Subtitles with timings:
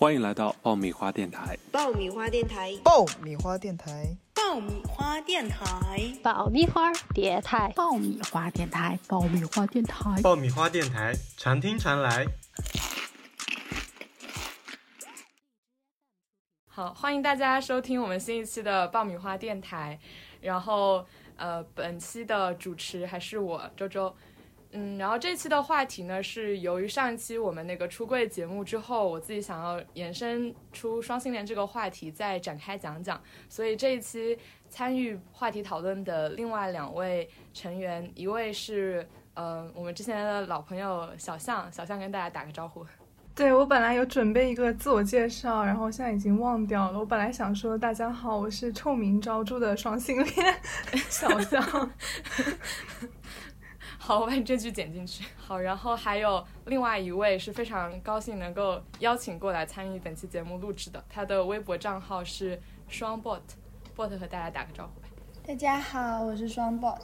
[0.00, 1.58] 欢迎来到爆米花电台。
[1.72, 12.24] 爆米花电台，爆米花电台，爆米花电台，爆米花电台，爆米花电台，爆米花电台，爆米花电台，常听常来。
[16.68, 19.98] 好，欢迎大家收听我们新一期的爆米花电台。
[20.40, 21.04] 然后，
[21.34, 24.14] 呃，本期的主持还是我周周。
[24.72, 33.18] 嗯，然后这期的话题呢，是由于上一期我们那个出柜节目之后，我自己想要延伸出双性恋这个话题，再展开讲讲。
[33.48, 42.84] 所以这一期参与话题讨论的另外两位成员，一位是呃我们之前的老朋友小象，小象跟大家打个招呼。
[43.34, 46.98] 对我本来有准备一个自我介绍，然后现在已经忘掉了。
[46.98, 50.60] 我本来想说大家好，我是臭名昭著的双性恋
[51.08, 51.90] 小象。
[54.00, 55.24] 好，我把你这句剪进去。
[55.36, 65.08] 好，然后还有另外一位是非常高兴能够邀请过来参与本期节目录制的，他的微博账号是双 bot，bot 和大家打个招呼吧。
[65.44, 67.00] 大家好，我是双 bot。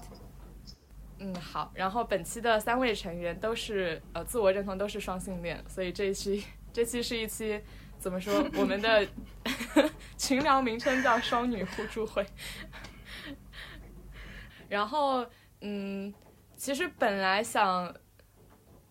[1.19, 1.71] 嗯，好。
[1.75, 7.61] 然后本期的三位成员都是呃自我认同都是双性恋，所以这一期这期是一期
[7.99, 8.49] 怎么说？
[8.57, 9.07] 我们的
[10.17, 12.25] 群聊名称叫双女互助会。
[14.71, 15.27] 然后
[15.61, 16.15] 嗯。
[16.65, 17.95] 其实本来想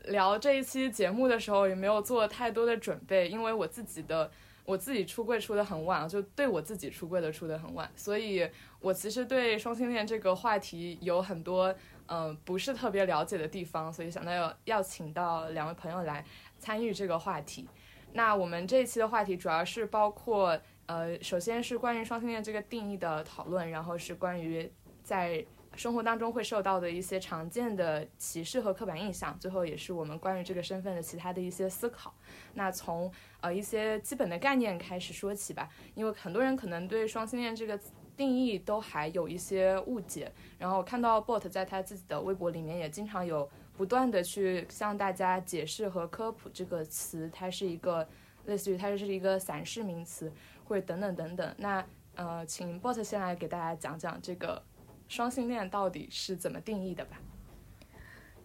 [0.04, 4.30] 聊这一期节目的时候，也没有做太多的准备，因为我自己的
[4.64, 8.48] 我自己出柜出的很晚，就对我自己出柜的出的很晚，所以
[8.80, 11.74] 我其实对双性恋这个话题有很多
[12.06, 16.24] 嗯不是特别了解的地方，所以想到要邀请到两位朋友来
[16.60, 17.68] 参与这个话题。
[18.12, 24.72] 那我们这一期的话题主要是包括呃，首先是关于双性恋这个定义的讨论，然后是关于
[25.04, 25.44] 在。
[25.76, 32.14] 生活当中会受到的一些常见的歧视和刻板印象，最后也是我们关于这个身份的其他的一些思考。
[32.54, 37.80] 那从呃一些基本的概念开始说起吧，因为很多人可能对双性恋这个
[38.16, 40.32] 定义都还有一些误解。
[40.60, 48.08] 然后我看到 bot 在他自己的微博里面也经常有不断的去向大家解释和科普这个词，它是一个
[48.46, 50.32] 类似于它是一个散式名词，
[50.66, 51.56] 或者等等等等。
[51.58, 51.84] 那
[52.16, 54.62] 呃，请 bot 先来给大家讲讲这个。
[55.08, 57.18] 双性恋到底是怎么定义的吧？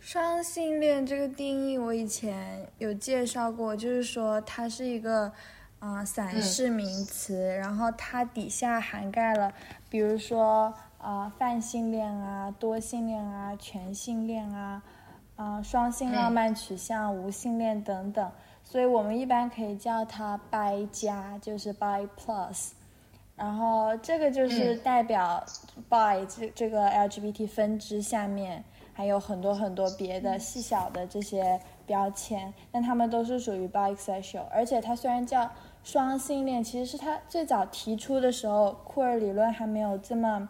[0.00, 5.32] 双性恋这个定义我以前有介绍过，就是说它是一个，
[5.80, 9.52] 啊散式名词，然后它底下涵盖了，
[9.90, 14.82] 比如说啊泛性恋啊、多性恋啊、全性恋啊、
[15.34, 18.30] 啊双性浪漫取向、无性恋等等，
[18.62, 22.70] 所以我们一般可以叫它 bi 加，就是 bi plus。
[23.38, 25.42] 然后这个就是代表
[25.88, 34.42] by 这这个 LGBT 分支下面还有很多很多别的细小的这些标签，但他们都是属于 bisexual。
[34.50, 35.48] 而且它虽然叫
[35.84, 40.48] 双性恋，其实是它最早提出的时候，库尔理论还没有这么，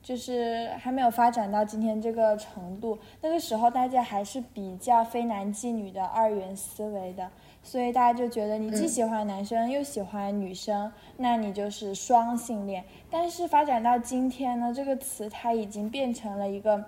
[0.00, 2.96] 就是还没有发展到今天这个程度。
[3.22, 7.28] 那个时候大家还是比较非男即女的二元思维的。
[7.62, 12.82] 所以大家就觉得你既喜欢男生又喜欢女生，那你就是双性恋。
[13.10, 16.82] 但是发展到今天呢，这个词它已经变成了一个，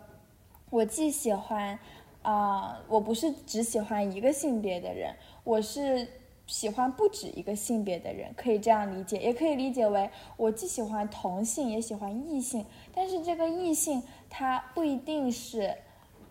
[0.71, 1.79] 我既喜欢，
[2.23, 6.09] 啊，我不是只喜欢一个性别的人，我是
[6.47, 10.09] 喜欢不止一个性别的人，可以这样理解，也可以理解为
[10.39, 15.77] 我既喜欢同性也喜欢异性，但是这个异性它不一定是，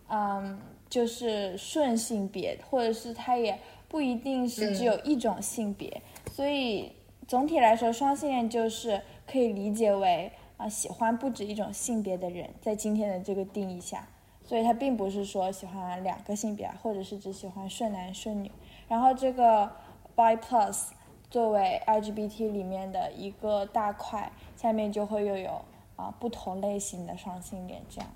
[0.10, 0.60] 嗯，
[0.90, 3.58] 就是顺性别，或者是它也。
[3.92, 6.94] 不一定是只有一种性别，所以
[7.28, 14.08] 总体来说，双性恋就是可以理解为啊喜欢不止一种性别的人，在今天的这个定义下，
[14.46, 18.50] 所以他并不是说喜欢两个性别，或者是只喜欢顺男顺女。
[18.88, 19.70] 然后这个
[20.16, 20.92] bi plus
[21.30, 25.66] 作为 LGBT 里面的一个大块，下面就会又有
[25.98, 28.10] 啊不同类型的双性恋这样。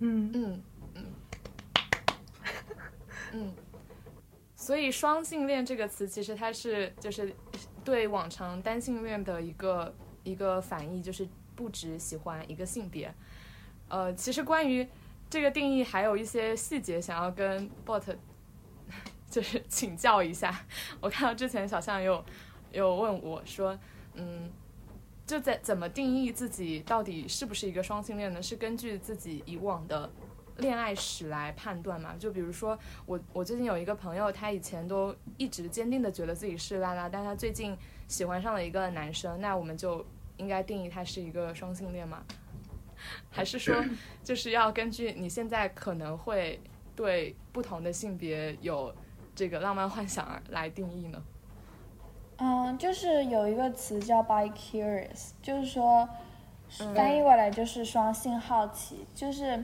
[0.00, 0.32] 嗯嗯。
[0.34, 0.62] 嗯，
[3.32, 3.52] 嗯
[4.58, 7.30] 所以双性恋这个词其实它是就是
[7.84, 9.94] 对往常单性恋的一个
[10.24, 13.12] 一个反义，就是不只喜欢一个性别。
[13.88, 14.88] 呃，其实关于
[15.28, 18.02] 这个定义还有一些细节想要跟 bot
[19.30, 20.64] 就是请教一下。
[21.00, 22.24] 我看到之前小象有
[22.72, 23.78] 有问我说，
[24.14, 24.50] 嗯，
[25.26, 28.42] 就在怎么定义自己到底是不是一个双性恋呢？
[28.42, 30.10] 是根据自己以往的。
[30.58, 37.76] 恋爱史来判断嘛，就比如说我，我最近有一个朋友，他以前都一直坚定的觉得自己是拉拉，但他最近
[38.08, 40.04] 喜欢上了一个男生，那我们就
[40.36, 42.22] 应该定义他是一个双性恋吗？
[43.30, 43.84] 还是说
[44.24, 46.58] 就是要根据你现在可能会
[46.94, 48.92] 对不同的性别有
[49.34, 51.22] 这个浪漫幻想来定义呢？
[52.38, 56.08] 嗯，就是有一个词叫 bi curious，就是说
[56.94, 59.62] 翻译过来就是双性好奇，就是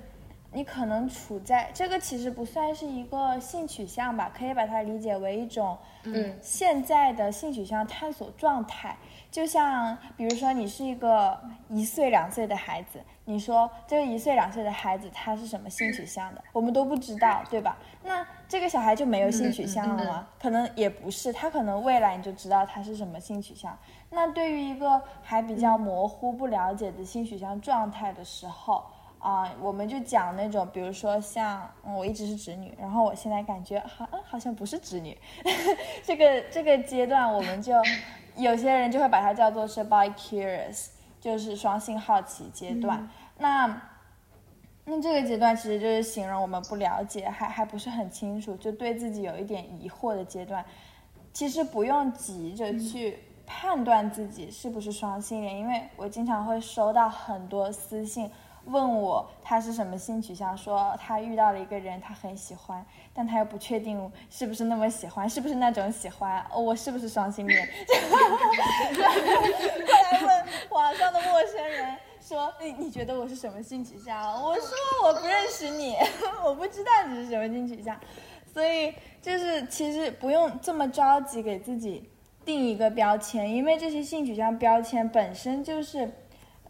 [0.53, 8.97] 你可能处在这个其实不算是一个性取向吧，可以把它理解为一种嗯现在的性取向探索状态。
[9.31, 11.41] 就像比如说你是一个
[11.71, 17.79] 一岁两岁的孩子，你说这个一岁两岁的孩子他是什么性取向的，我们都不知道，对吧？
[18.05, 20.29] 那这个小孩就没有性取向了吗？
[20.39, 23.75] 可能也不是，他可能未来你就知道他是什么性取向。
[24.11, 28.85] 那对于一个还比较模糊、不了解的性取向状态的时候，
[29.23, 35.17] 啊、我们就讲那种，比如说像、嗯我一直是直女，然后我现在感觉好，嗯，好像不是直女，
[36.03, 37.73] 这个这个阶段，我们就
[38.37, 40.89] 有些人就会把它叫做是 bi curious，
[41.21, 43.09] 就是双性好奇阶段。
[43.39, 43.81] 那
[44.85, 50.65] 那这个阶段其实就是形容我们不了解，还还不是很清楚，就对自己有一点疑惑的阶段。
[51.33, 58.29] 其实不用急着去判断自己是不是双性恋，因为我经常会收到很多私信
[58.67, 67.69] 问我他是什么性取向，说他遇到了一个人他很喜欢，但他又不确定是不是那么喜欢，是不是那种喜欢，我是不是双性恋？
[68.93, 74.69] 后来问网上的陌生人说：“你你觉得我是什么性取向？”我说
[75.05, 75.97] ：“我不认识你，
[76.44, 77.99] 我不知道你是什么性取向。”
[78.55, 82.11] 所以就是其实不用这么着急给自己
[82.44, 86.11] 定一个标签，因为这些性取向标签本身就是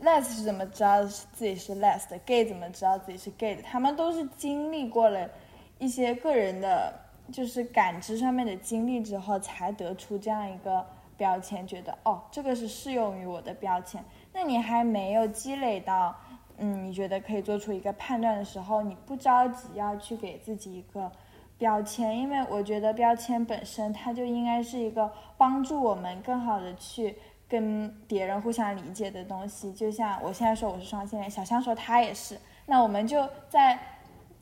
[0.02, 5.31] ，les 是怎么知道自己是 les 的，gay 怎么知道自己是 gay 的，他们都是经历过了
[5.78, 6.93] 一些个人的，
[7.32, 10.84] 就是感知上面的经历之后，才得出这样一个
[11.16, 14.04] 标签，觉得哦，这个是适用于我的标签。
[14.32, 16.14] 那你还没有积累到，
[16.58, 21.10] 嗯，你觉得可以做出一个判断的时候，你不着急要去给自己一个
[21.58, 27.16] 标签，因为我觉得标签本身它就应该是一个帮助我们更好的去
[27.52, 29.70] 跟别人互相理解的东西。
[29.75, 33.78] 就像我现在说我是双性恋，小香说她也是，那我们就在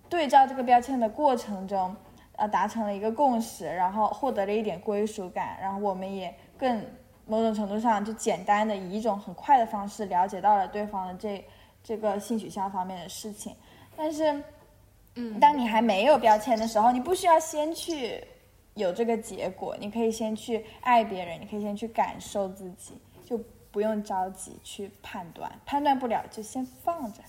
[0.08, 1.96] 对照这个标签的过程中，
[2.36, 6.80] 呃，达成了一个共识，然后获得了一点归属感，然后我们也更
[7.26, 11.44] 某种程度上就简单的以一种很快的方式了解到了对方的这
[11.82, 13.56] 这个性取向方面的事情，
[13.96, 14.42] 但是。
[15.16, 18.22] 嗯当你还没有标签的时候，你不需要先去
[18.74, 22.94] 有这个结果，你可以先去爱别人，你可以先去感受自己，
[23.24, 23.38] 就
[23.70, 27.22] 不用着急去判断，判断不了就先放着。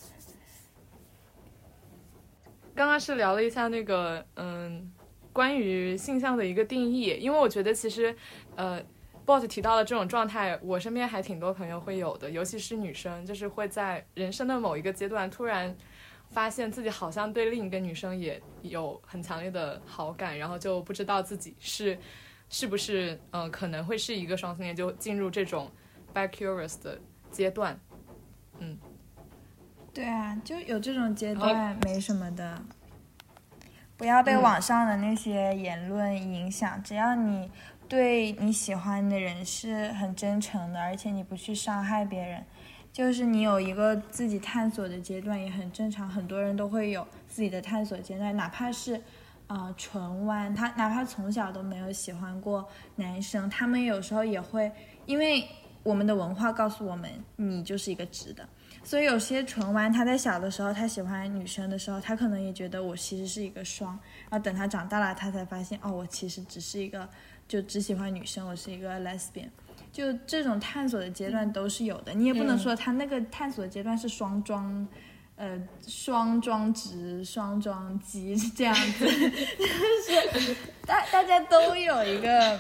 [2.73, 4.91] 刚刚是聊了一下那个嗯，
[5.33, 8.15] 关于性向的一个定义，因为我觉得其实
[8.55, 8.81] 呃
[9.25, 15.75] ，bot 提到的这种状态，我身边还挺多朋友会有的，尤其是女生，就是会在人生的某一个阶段突然
[16.31, 21.98] 发现自己好像对另一个女生也有很强烈的好感，然后就不知道自己是
[22.50, 25.69] 是不是嗯、呃可能会是一个双性恋，就进入这种
[26.13, 27.00] bi curious 的
[27.30, 27.80] 阶段。
[28.60, 28.78] 嗯
[29.94, 32.62] 对啊，就有这种阶段没什么的，
[33.98, 36.81] 不要被网上的那些言论影响。
[36.81, 37.51] 只要你
[37.89, 42.45] 对你喜欢的人是很真诚的，而且你不去伤害别人，
[42.93, 46.09] 就是你有一个自己探索的阶段也很正常。
[46.09, 49.01] 很多人都会有自己的探索阶段，哪怕是
[49.47, 54.71] 啊、纯弯，他哪怕从小都没有喜欢过男生，他们有时候也会，
[55.05, 55.48] 因为
[55.83, 58.48] 我们的文化告诉我们，你就是一个直的。
[58.83, 63.91] 所以有些纯弯，他在小的时候，他喜欢女生的时候，他可能也觉得我其实是一个双，
[64.29, 67.07] 然后等他长大了，他才发现哦，我其实只是一个
[67.48, 69.50] 就只喜欢女生，我是一个 lesbian。
[69.91, 74.88] 就这种探索的阶段都是有的，你也不能说他那个探索的阶段是双装，
[75.36, 79.05] 呃，双装直、双装鸡是这样子，
[80.31, 80.55] 就是
[80.86, 82.60] 大大家都有一个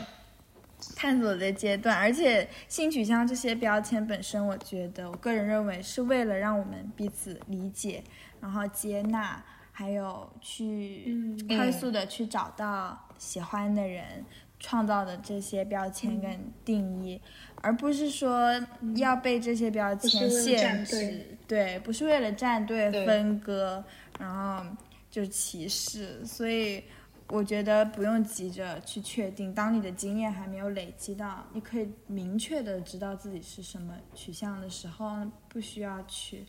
[0.95, 8.03] 探索的阶段，而且性取向这些标签本身，我觉得我个人认为是为了让我们彼此理解，
[8.41, 14.25] 然后接纳，还有去快速的去找到喜欢的人。
[14.61, 17.19] 创造的这些标签跟定义，
[17.55, 18.51] 而不是说
[18.95, 23.83] 要被这些标签限制，对，不是为了站队分割，
[24.19, 24.63] 然后
[25.09, 26.83] 就歧视，所以
[27.27, 36.45] 我觉得不用急着去确定，当你的经验还没有累积到，你可以明确的知道自己是什么取向的时候，不需要去，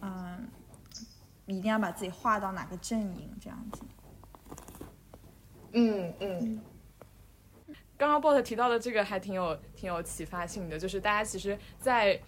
[0.00, 0.48] 嗯，
[1.44, 3.82] 一定要把自己划到哪个阵营这样子。
[5.72, 6.14] 嗯。
[6.18, 6.60] 嗯。
[8.02, 12.20] 刚刚 bot 提到的这个还挺有挺有启发性的，就是大家其实在，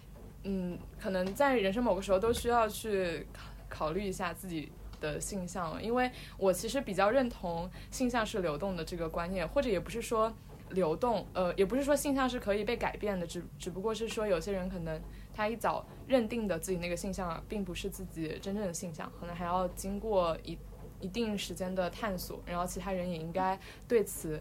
[0.45, 3.27] 嗯，可能在人生某个时候都需要去
[3.69, 10.33] 考虑一下自己的性向，因为我其实比较认同性向是流动的这个观念，或者也不是说
[10.71, 15.03] 流动，呃，也不是说性向是可以被改变的，只只不过是说有些人可能
[15.35, 20.57] 他一早认定的自己那个性向并不是自己真正的性向，可能还要经过一
[21.01, 24.41] 一定时间的探索，然后其他人也应该对此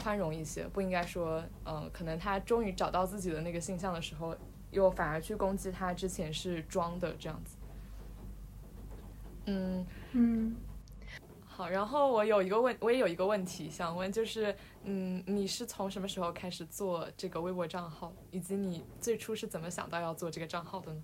[0.00, 4.34] 宽容一些，不应该说，嗯、可能他终于找到自己的那个性向的时候，
[4.70, 7.56] 又反而去攻击他之前是装的这样子。
[9.44, 10.56] 嗯，嗯，
[11.46, 14.54] 好，然后我有一个问，我也有一个问题想问，就是，
[14.84, 21.02] 嗯，你是从什么时候开始做这个微博账号，以及你最初是怎么想到要做这个账号的呢？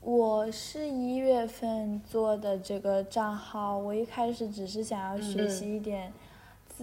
[0.00, 6.12] 我是一月份做的这个账号，我一开始只是想要学习一点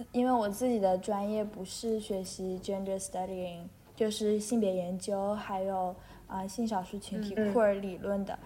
[0.02, 3.60] 自，因为我自己的专业不是学习 gender studying，
[3.94, 5.94] 就是性别研究，还有
[6.26, 8.38] 啊、性少数群体库尔理论的，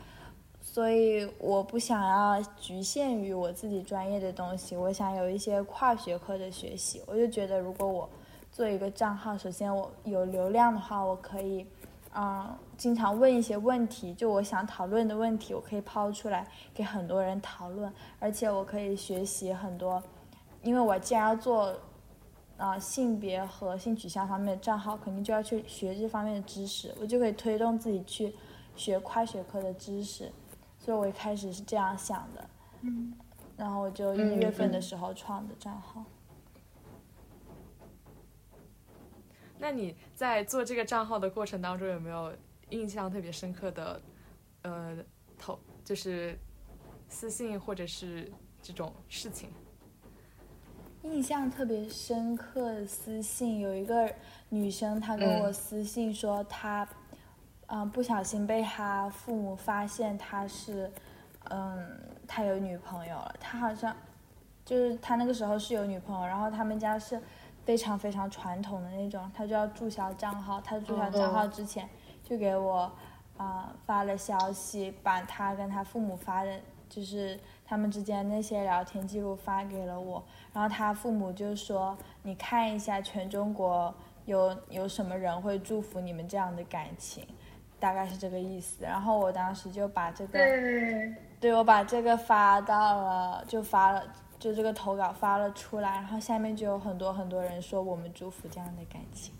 [0.61, 7.03] 所以我不想要局限于我自己专业的东西，我想有一些跨学科的学习。
[7.07, 8.09] 我就觉得，如果我
[8.51, 11.67] 做一个账号，首先我有流量的话，我可以。
[12.17, 20.01] 嗯，经常问一些问题，就我想讨论的问题，我可以抛出来给很多人讨论，而且我可以学习很多，
[20.65, 21.67] 因为我既然要做
[22.57, 28.35] 啊、呃性别和性取向方面的账号，肯定就要去学这方面的知识，我就可以推动自己去
[28.75, 30.33] 学跨学科的知识，
[30.79, 33.13] 所以我一开始是这样想的，嗯，
[33.57, 36.03] 然后我就一月份的时候创的账号。
[39.59, 42.33] 那你在做这个账号的过程当中，有没有
[42.71, 44.01] 印象特别深刻的，
[44.63, 44.97] 呃，
[45.39, 46.39] 投就是
[47.09, 48.31] 私信或者是
[48.63, 49.51] 这种事情？
[51.05, 54.11] 印象特别深刻的私信，有一个
[54.49, 56.89] 女生，她跟我私信说她，
[57.67, 60.91] 嗯、不小心被她父母发现她是，
[61.51, 63.35] 嗯，她有女朋友了。
[63.39, 63.95] 她好像
[64.65, 67.21] 就是她那个时候是有女朋友，然后他们家是
[67.67, 70.59] 非常非常传统的那种，她就要注销账号。
[70.63, 71.87] 她注销账号之前
[72.23, 72.91] 就给我
[73.37, 76.59] 啊、发了消息，把她跟她父母发的，
[76.89, 80.25] 就是他们之间那些聊天记录发给了我。
[80.53, 83.93] 然后他父母就说：“你看一下全中国
[84.27, 87.27] 有有什么人会祝福你们这样的感情，
[87.81, 90.39] 大概是这个意思。”然后我当时就把这个，
[91.41, 94.03] 对我把这个发到了，就发了，
[94.39, 99.35] 就这个投稿发了出来，然后下面就有很多很多人说我们祝福这样的感情。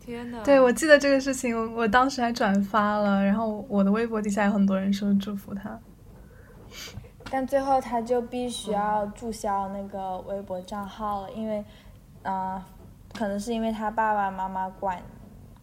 [0.00, 0.42] 天呐！
[0.44, 5.78] 对，我记得这个事情，我我当时还转发了，然后我的微博底下有很多人说祝福他。
[7.30, 11.64] 但最后他就必须要注销那个微博账号了，因为，
[12.22, 12.62] 嗯、
[13.12, 15.02] 可能是因为他爸爸妈妈管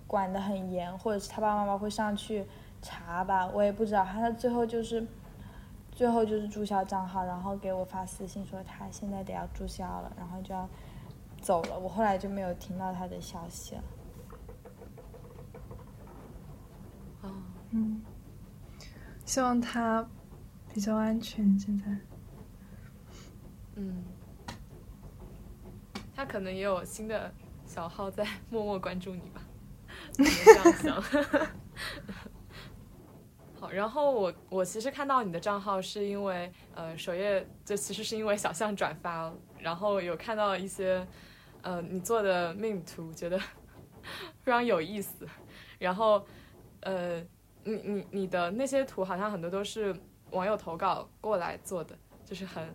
[0.08, 2.46] 管得很严，或者是他爸爸妈妈会上去
[2.82, 4.04] 查吧，我也不知道。
[4.04, 5.06] 他最后就是，
[5.92, 10.68] 最后就是注销账号，然后给我发私信说他现在得要注销了，然后就要
[11.40, 11.80] 走了。
[11.80, 13.84] 我后来就没有听到他的消息了。
[17.74, 18.02] 嗯，
[19.26, 20.06] 希望他
[20.74, 21.58] 比较安全。
[21.60, 21.86] 现在，
[23.76, 24.04] 嗯，
[26.16, 27.34] 他可能也有新的
[27.66, 29.42] 小号在 默默关注你吧，
[30.18, 31.02] 我这样想。
[33.60, 41.06] 好，然后我我其实看到你的账号是因为呃首页就其实是因为小象转发，然后有看到一些
[41.62, 43.38] 呃你做的 meme 图，觉得
[44.42, 45.28] 非常有意思，
[45.78, 46.26] 然后
[46.80, 47.20] 呃
[47.64, 49.96] 你你你的那些图好像很多都是
[50.32, 52.74] 网友投稿过来做的，就是很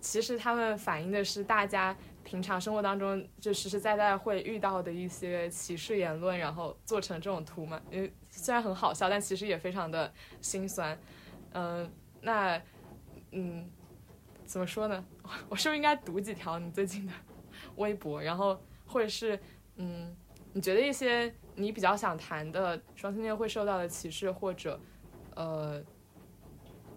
[0.00, 7.80] 其实他们反映的是大家平常生活当中就实实在在会遇到的一些歧视言论，然后做成这种图嘛。
[7.90, 10.96] 因为虽然很好笑，但其实也非常的心酸。
[11.52, 12.60] 嗯、那
[13.32, 13.68] 嗯，
[14.44, 15.04] 怎么说呢？
[15.48, 17.12] 我是不是应该读几条你最近的
[17.76, 19.38] 微博，然后或者是
[19.76, 20.14] 嗯，
[20.52, 24.78] 你觉得一些你比较想谈的双性恋会受到的歧视，或者
[25.34, 25.82] 呃，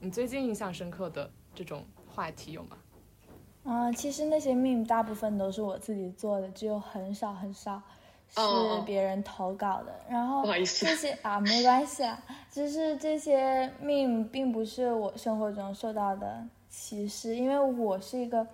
[0.01, 2.77] 你最近印象深刻的这种话题有吗？
[3.63, 7.81] 嗯，其实那些 meme 大部分都是我自己做的，只有很少很少
[8.29, 9.93] 是哦别人投稿的。
[10.09, 18.47] 然后不好意思这些啊，没关系啊，就是这些 meme 并不是我生活中受到的歧视，因为我是一个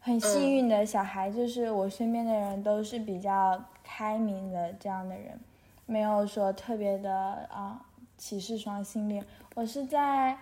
[0.00, 5.38] 很幸运的小孩，就是我身边的人都是比较开明的这样的人，
[5.86, 7.14] 没有说特别的
[7.50, 7.80] 啊
[8.18, 9.24] 歧视双性恋。
[9.54, 10.36] 我是在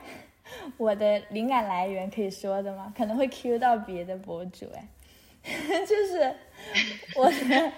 [0.77, 2.93] 我的灵感来源可以说的吗？
[2.97, 4.87] 可能会 Q 到别的博主哎，
[5.87, 6.35] 就是
[7.15, 7.73] 我的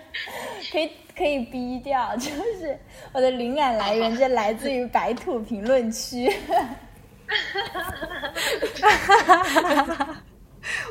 [0.70, 2.78] 可以可以逼掉， 就是
[3.12, 6.32] 我的灵感来源就来自于白土评论区。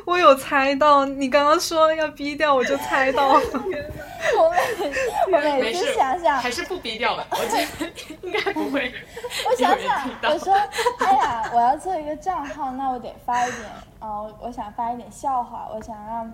[0.04, 3.40] 我有猜到，你刚刚说要逼掉，我就猜到了。
[4.38, 4.50] 我
[5.30, 8.92] 每我每次，想想，还是不逼掉吧，我觉得应该不会。
[9.48, 10.54] 我想想我说，
[11.00, 13.62] 哎呀，我要做一个账号，那我得发一点，
[14.00, 16.32] 呃，我想发一点笑话，我想让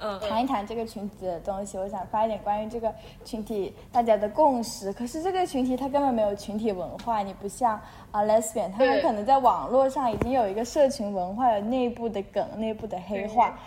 [0.00, 2.92] 嗯，谈一谈这个群体的东西，我想发一点关于这个
[3.24, 4.92] 群体大家的共识。
[4.92, 7.80] 可是这个群体它根本没有群体文化，你不像
[8.12, 13.58] 啊、lesbian，他们可能在网络上已经有一个社群文化，有内部的梗、内部的黑话。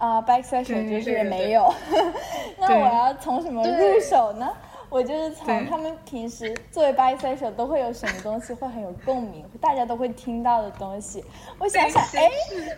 [0.00, 1.72] 啊、b i s e x u a l 对就是对没有。
[2.58, 4.48] 那我要从什么入手呢？
[4.88, 11.24] 我就是从他们平时作为 Bike Session 都会有什么东西会很有共鸣，大家都会听到的东西。
[11.58, 12.28] 我想想，哎，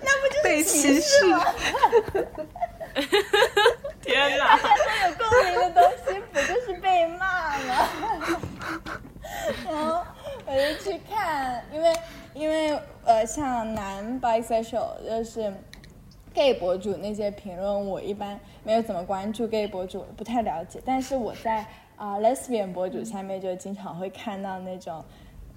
[0.03, 1.43] 那不就是被歧视吗？
[4.03, 4.59] 天哪！
[4.59, 7.89] 有共鸣的东西不就是被骂吗？
[9.67, 10.03] 然后
[10.45, 11.93] 我就去看，因为
[12.35, 15.51] 因为呃，像男 bisexual 就是
[16.35, 20.81] gay 博主那些评论，我一般没有怎么关注 gay 博主，不太了解。
[20.85, 21.65] 但是我在
[21.97, 25.05] 啊、lesbian 博主下面就经常会看到那种。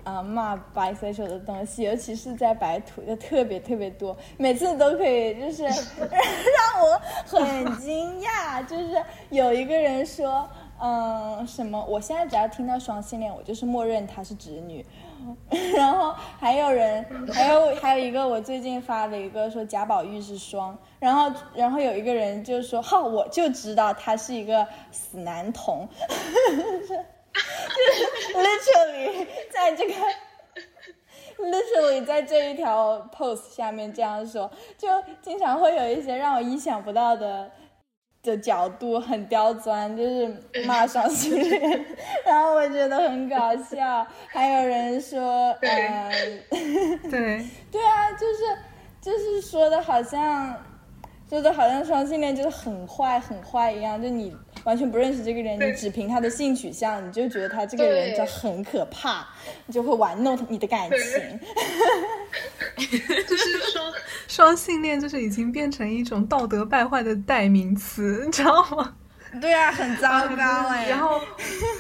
[0.03, 5.63] 啊、骂 bisexual 的东西，尤其是在白土，就特别特别多，每次都可以就是
[5.97, 10.47] 让我很惊讶，就是有一个人说，
[10.79, 14.85] 嗯，什么，我现在只要听到双性恋，我就是默认他是直女，
[15.75, 25.87] 然后还有人，还有还有一个我最近发了一个说贾宝玉是双，然后然后有一个人就说，哈，我就知道他是一个死男童，
[26.49, 27.05] 就是
[28.33, 29.93] literally 在这个
[31.37, 34.87] literally 在这一条 post 下面这样说，就
[35.21, 37.51] 经常会有一些让我意想不到的
[38.25, 41.85] 的角度，很刁钻，就是骂双性恋，
[42.25, 44.05] 然后我觉得很搞笑。
[44.27, 46.11] 还有人说， 呃，
[47.09, 48.57] 对，对啊，就是
[49.01, 50.55] 就是说的好像。
[51.35, 59.27] 说的好像双性恋就是很坏很坏一样，就你完全不认识这个人，你只凭他的性取向，你就觉得他这个人就很可怕，
[59.65, 61.39] 你就会玩弄你的感情。
[63.27, 63.93] 就是说，
[64.29, 68.95] 双性恋就是已经变成一种道德败坏的代名词，你知道吗？
[69.41, 70.87] 对啊，很糟糕哎。
[70.87, 71.19] 然后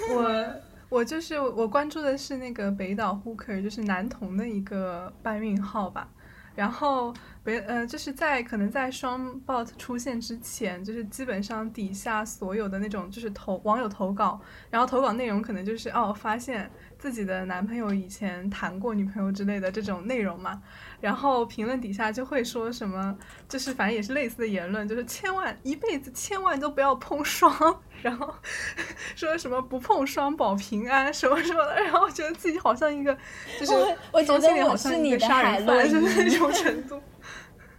[0.09, 0.45] 我
[0.89, 6.09] 我就是我关注的是那个北岛 Hooker，就是男童的一个搬运号吧。
[6.55, 7.13] 然后
[7.45, 20.59] 北呃，就是在可能在双 bot 出现之前，就是基本上底下所有的那种就是投网友投稿，然后投稿内容可能就是哦，发现自己的男朋友以前谈过女朋友之类的这种内容嘛。
[20.99, 23.15] 然后评论底下就会说什么，
[23.47, 28.33] 就是反正也是类似的言论，就是千万一辈子千万都不要碰双，然后
[29.15, 33.15] 说什么不碰双保平安什么什么的，然后觉得自己好像一个
[33.59, 36.39] 就是我我觉得好像一我是你的个杀人海洛犯是那。
[36.39, 36.99] 种 程度。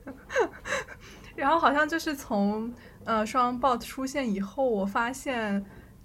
[1.36, 2.72] 然后好像就是从
[3.04, 5.64] 呃双 bot 出现以后，我发现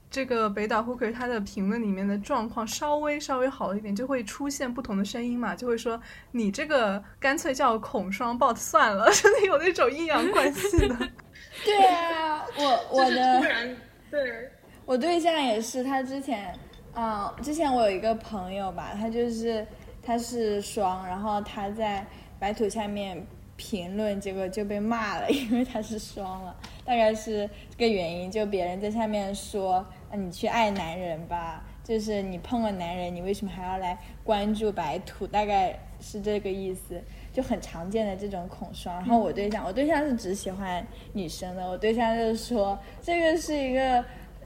[0.09, 5.99] 这个北岛 Hooker 他的评论里面的状况稍微稍微好一点，就会出现不同的声音嘛，就会说
[6.31, 10.95] 你这个干脆叫恐双 bot 算了， 真的有那种阴阳怪气的。
[11.63, 13.77] 对啊，我我的突然
[14.09, 14.51] 对，
[14.85, 16.53] 我对象也是，他之前，
[16.93, 19.65] 嗯，之前我有一个朋友吧，他就是
[20.03, 22.05] 他是双，然后他在
[22.39, 23.25] 白土下面
[23.63, 27.47] 评论，结果就被骂了，因为他是双了，大概是
[27.77, 29.73] 这个原因，就别人在下面说，
[30.09, 35.27] 啊，你去爱男人吧，就是你碰了男人，你为什么还要来关注白土？
[35.27, 36.99] 大概是这个意思。
[37.31, 44.03] 就很常见的这种恐双，然后我对象，我对象是只喜欢女生的，我对象就是说这个是一个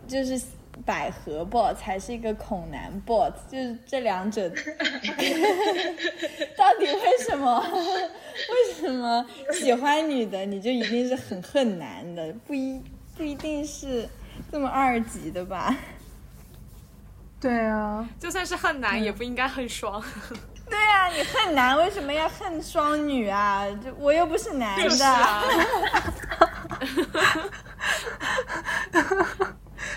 [0.07, 0.39] 就是
[0.83, 4.49] 百合 bot 才是一个恐男 bot，就是这两者
[6.57, 12.81] 到底为什么为什么喜欢女的你就一定是很恨男的，不一
[13.15, 14.07] 不一定是
[14.51, 15.75] 这么二级的吧？
[17.39, 20.03] 对啊， 就算是恨男，也不应该恨双。
[20.67, 23.65] 对啊，你恨男为什么要恨双女啊？
[23.83, 25.07] 就我又不是男就是的。
[25.07, 25.43] 啊，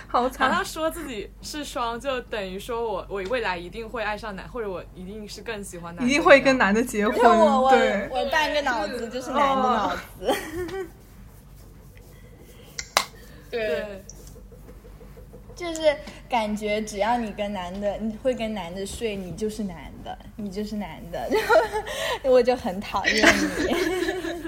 [0.06, 0.64] 好 好惨像。
[0.64, 10.00] 说自己是双，就等于说我我未来一定会爱上男，或者我一定是更喜欢男，一定会跟男的结婚就我，我对，我半个脑子就是男的脑子。
[13.50, 14.04] 对，对。
[15.58, 15.96] 就是
[16.30, 21.42] 感觉只要你跟男的，你会跟男的睡，你就是男的，你就是男的，然
[22.22, 24.44] 后我就很讨厌你。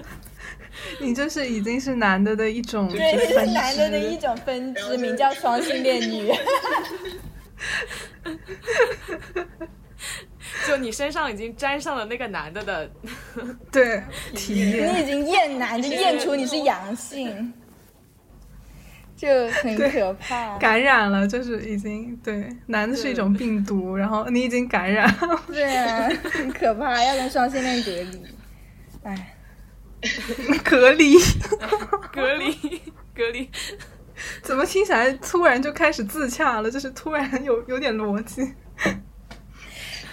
[1.05, 6.33] 你就是已经是男的的一种对，这分是男的的一种分支，名叫双性恋女。
[10.65, 12.91] 就 就你身上已经沾上了那个男的的，
[13.73, 14.01] 对，
[14.35, 17.53] 体验你已经验男，就验出你是阳性，
[19.21, 20.57] 就很可怕。
[20.57, 25.15] 感染了，就是已经对男的是一种病毒，然后你已经感染，
[25.47, 28.23] 对啊，很可怕，要跟双性恋隔离。
[29.03, 29.35] 哎，
[30.65, 31.15] 隔离，
[32.11, 32.81] 隔离
[33.15, 33.51] 隔离。
[34.43, 36.71] 怎么听起来突然就开始自洽了？
[36.71, 38.55] 就是突然有有点逻辑。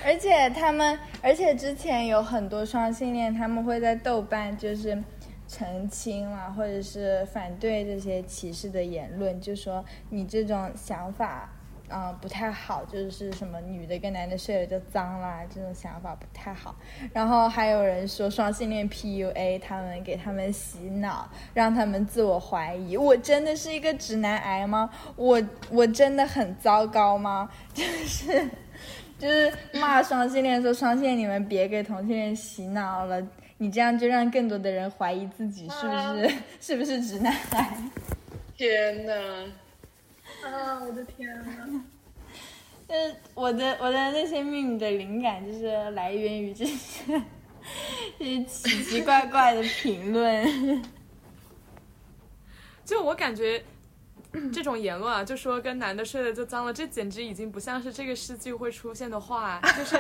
[0.04, 5.02] 而且他们，而且之前有很多双性恋，他们会在豆瓣就是
[5.48, 11.50] 澄清了，或者是反对这些歧视的言论，就说你这种想法。
[11.90, 16.76] 啊、不太好，就是什么女的跟男的睡了就脏啦，这种想法不太好。
[17.14, 22.98] 然后还有人说双性恋 PUA 他们，给他们洗脑，让他们自我怀疑。
[22.98, 24.90] 我真的是一个直男癌吗？
[25.16, 27.50] 我我真的很糟糕吗？
[27.74, 28.50] 就是
[29.18, 33.26] 就是骂双性恋，说双性恋你们别给同性恋洗脑了，
[33.58, 37.78] 你这样就让更多的人怀疑自己是不是、 是不是直男癌。
[38.56, 39.14] 天呐，
[40.44, 41.84] 啊，我的天呐！
[42.88, 47.22] 就是我的我的那些秘密的灵感，就是来源于这些
[48.18, 50.84] 这些奇奇怪怪的评论。
[52.86, 53.62] 就我感觉，
[54.54, 59.98] 这种言论啊，就说跟男的睡了就脏了，这简直已经不像是这个世纪会出现的话，就是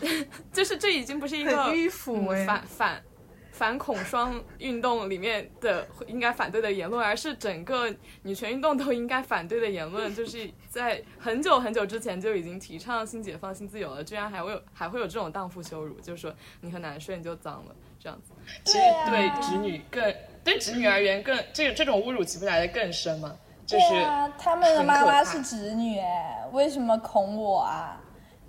[0.52, 3.02] 就是这已经不是一个迂腐反反
[3.50, 18.32] 反恐双运动里面的应该反对的言论，而是整个女权运动都应该反对的言论，就是在很久很久之前就已经提倡性解放、性自由了，居然还会有还会有这种荡妇羞辱，就是说你和男的睡你就脏了这样子。
[18.64, 23.34] 其实对直女更对直女而言更这这种侮辱岂不来的更深吗？
[23.64, 28.00] 就是对啊，他们的妈妈是直女，哎，为什么恐我啊？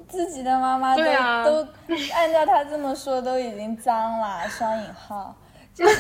[0.08, 1.68] 自己的妈妈都、都
[2.14, 5.36] 按照他这么说都已经脏了， 双引号。
[5.74, 5.96] 就是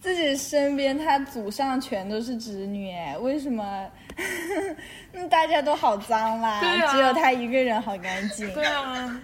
[0.00, 3.90] 自己身边他祖上全都是侄女，哎，为什么？
[5.12, 6.60] 那大家都好脏啦，
[6.92, 8.52] 只有他一个人好干净。
[8.54, 9.20] 对啊，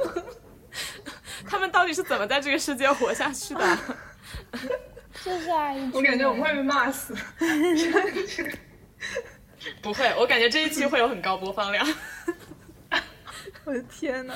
[1.48, 3.78] 他们到底是怎么在这个世界活下去的？
[5.24, 7.14] 就是啊，一我感觉我们会被骂死。
[9.80, 11.86] 不会，我感觉这一期会有很高播放量。
[13.64, 14.34] 我的天呐！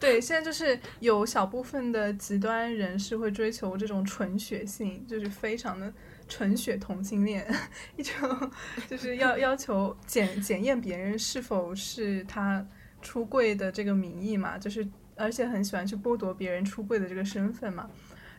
[0.00, 5.92] 对，现在就是有小部分的极端人士会追求这种纯血性，就是非常的
[6.26, 7.46] 纯血同性恋，
[7.96, 8.50] 一种
[8.88, 12.66] 就是要要求检检验别人是否是他
[13.02, 17.90] 出柜的这个名义嘛，就是而且很喜欢去剥夺别人出柜的这个身份嘛。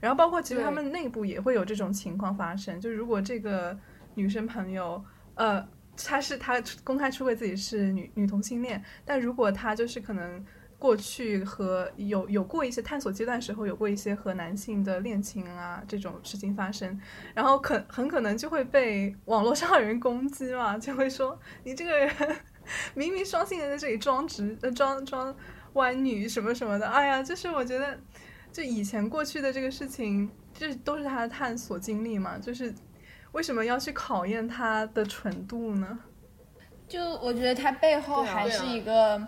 [0.06, 3.76] 然后包括其实他们内部也会有这种情况发生，就如果这个
[4.14, 10.46] 女生朋友，呃，她是她公开出柜自己是女女同性恋，但如果她就是可能
[10.78, 17.02] 过去和有有过一些探索阶段时候有过一些和男性的恋情啊这种事情发生，
[17.34, 22.12] 然后可很可能就会被网络上的人攻击嘛，就会说你这个人
[22.94, 25.36] 明明双性恋在这里装直呃装装
[25.74, 28.00] 弯女什么什么的，哎呀，就是我觉得
[28.56, 32.74] 就以前过去的这个事情，这都是他的探索经历嘛，就是
[33.34, 36.00] 为什么要去考验他的纯度呢？
[36.88, 39.22] 就我觉得他背后还是一个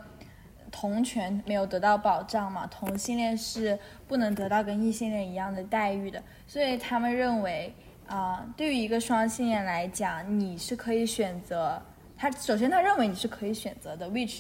[0.71, 7.75] 同权没有得到保障嘛，同性恋是不能得到跟异性恋一样的待遇的，所以他们认为
[8.07, 11.81] 啊、对于一个双性恋来讲，你是可以选择
[12.15, 14.39] 他首先他认为你是可以选择的，which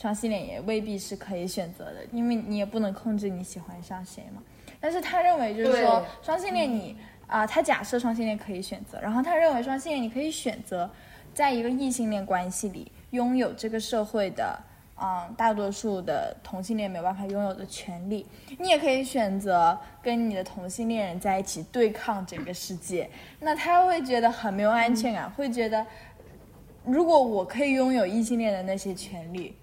[0.00, 4.42] 双性恋也未必是可以选择的，因为你也不能控制你喜欢上谁嘛。
[4.80, 10.88] 但是他认为就是说双性恋你啊、他假设双性恋可以选择，然后他认为双性恋你可以选择
[11.34, 14.58] 在一个异性恋关系里拥有这个社会的。
[15.00, 18.26] 嗯，大多数的同性恋没有办法拥有的权利，
[18.58, 23.08] 你也可以选择跟你的同性恋人在一起对抗整个世界。
[23.38, 25.86] 那他会觉得很没有安全感，会觉得
[26.84, 29.54] 如果我可以拥有异性恋的那些权利，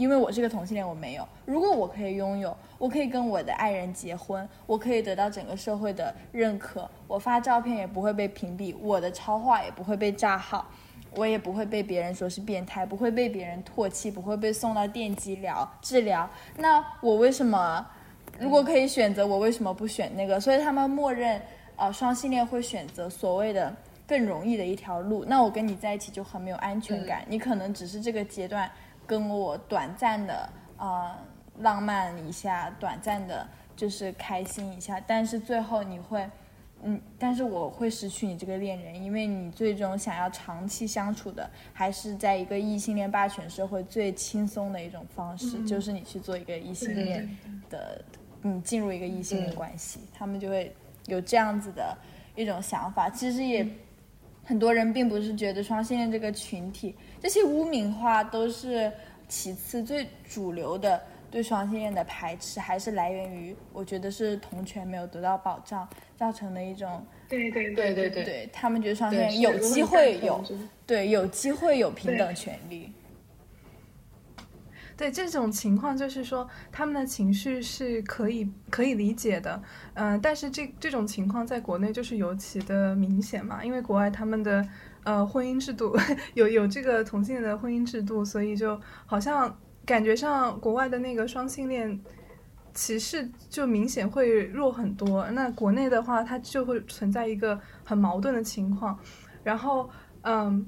[0.00, 1.28] 因为我是个同性恋，我没有。
[1.44, 10.66] 如果我可以拥有，我可以跟我的爱人结婚，我可以得到整个社会的认可，我发照片也不会被屏蔽，我的超话也不会被炸号，
[11.14, 16.28] 我也不会被别人说是变态，不会被别人唾弃，不会被送到电击疗治疗。
[16.56, 17.86] 那我为什么？
[18.38, 20.40] 如果可以选择，我为什么不选那个？
[20.40, 21.38] 所以他们默认，
[21.76, 23.74] 呃，双性恋会选择所谓的
[24.06, 25.26] 更容易的一条路。
[25.26, 28.70] 那我跟你在一起就很没有安全感，你可能只是这个阶段
[29.10, 31.18] 跟我短暂的呃
[31.58, 33.44] 浪漫一下，短暂的
[33.74, 36.24] 就是开心一下，但是最后你会
[36.84, 47.36] 嗯，但是我会失去你这个恋人，因为你最终想要长期相处的，还是在一个异性恋霸权社会最轻松的一种方式，就是你去做一个异性恋
[47.68, 48.00] 的，
[48.42, 50.72] 你进入一个异性恋关系，他们就会
[51.06, 51.98] 有这样子的
[52.36, 53.10] 一种想法。
[53.10, 53.66] 其实也
[54.50, 58.90] 很多人并不是觉得双性恋这个群体，这些污名化都是
[59.28, 61.00] 其次，最主流的。
[61.30, 67.06] 对双性恋的排斥还是来源于，我觉得是同权没有得到保障造成的一种。
[67.28, 70.44] 对对对对对，对他们觉得双性恋有机会有，
[70.84, 72.92] 对有机会有平等权利。
[75.00, 79.62] 对这种情况，就是说他们的情绪是可以可以理解的，
[79.94, 84.68] 嗯，但是这这种情况在国内就是尤其的明显嘛，因为国外他们的
[85.04, 85.96] 呃婚姻制度
[86.34, 89.56] 有有这个同性恋的婚姻制度，所以就好像。
[89.86, 91.98] 感觉上，国外的那个双性恋
[92.74, 95.28] 歧视就明显会弱很多。
[95.30, 98.96] 那国内的话，它就会存在一个很矛盾的情况。
[99.42, 100.64] 然后，嗯，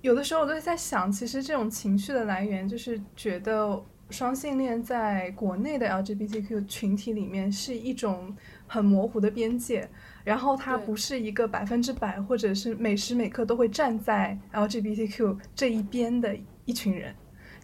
[0.00, 8.34] 有的时候我都在想，其实这种情绪的来源就是觉得双性恋在国内的 LGBTQ 群体里面是一种
[8.66, 9.88] 很模糊的边界，
[10.24, 17.14] 然后它不是一个百分之百或者是每时每刻都会站在 LGBTQ 这一边的一群人。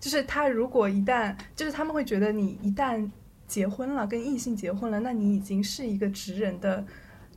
[0.01, 3.11] 就是他如果一旦就是他们会觉得你一旦
[3.47, 6.85] 结婚了跟异性结婚了，那你已经是一个直人的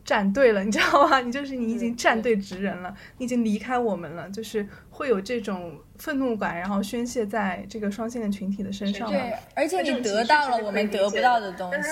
[0.08, 1.20] 战队了，你知道吗？
[1.22, 9.12] 你就是你已经站队直人了，你已经离开我们了，就是会有这种愤怒感，然后宣泄在这个双性恋群体的身上。
[9.12, 11.90] 对，而且你得到了我们得不到的东西。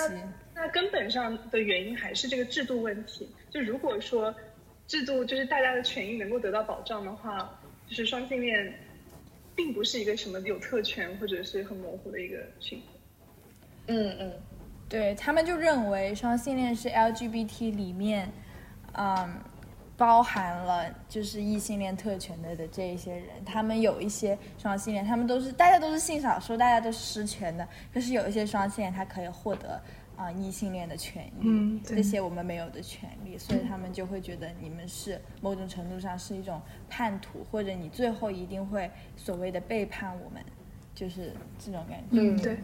[0.55, 3.29] 那根本上的原因还是这个制度问题。
[3.51, 4.33] 就如果说
[4.87, 8.73] 制度就是大家的权益能够得到保障的话，就是双性恋。
[9.57, 12.85] 并不是一个什么有特权或者是很模糊的一个群体。
[13.87, 14.33] 嗯嗯，
[14.87, 18.31] 对他们就认为双性恋是 LGBT 里面，
[18.93, 19.33] 嗯，
[19.97, 23.25] 包含了就是异性恋特权的的这一些人。
[23.45, 27.67] 他们有一些双性恋，他们都是大家都是性少数，大家都是失权的。
[27.93, 29.81] 可是有一些双性恋，他可以获得。
[30.17, 40.41] 啊，异性恋的权益，这些我们没有的权利，所以他们就会觉得你们是某种程度上是一种叛徒，或者你最后一定会所谓的背叛我们，
[40.93, 42.05] 就是这种感觉。
[42.11, 42.57] 嗯，对。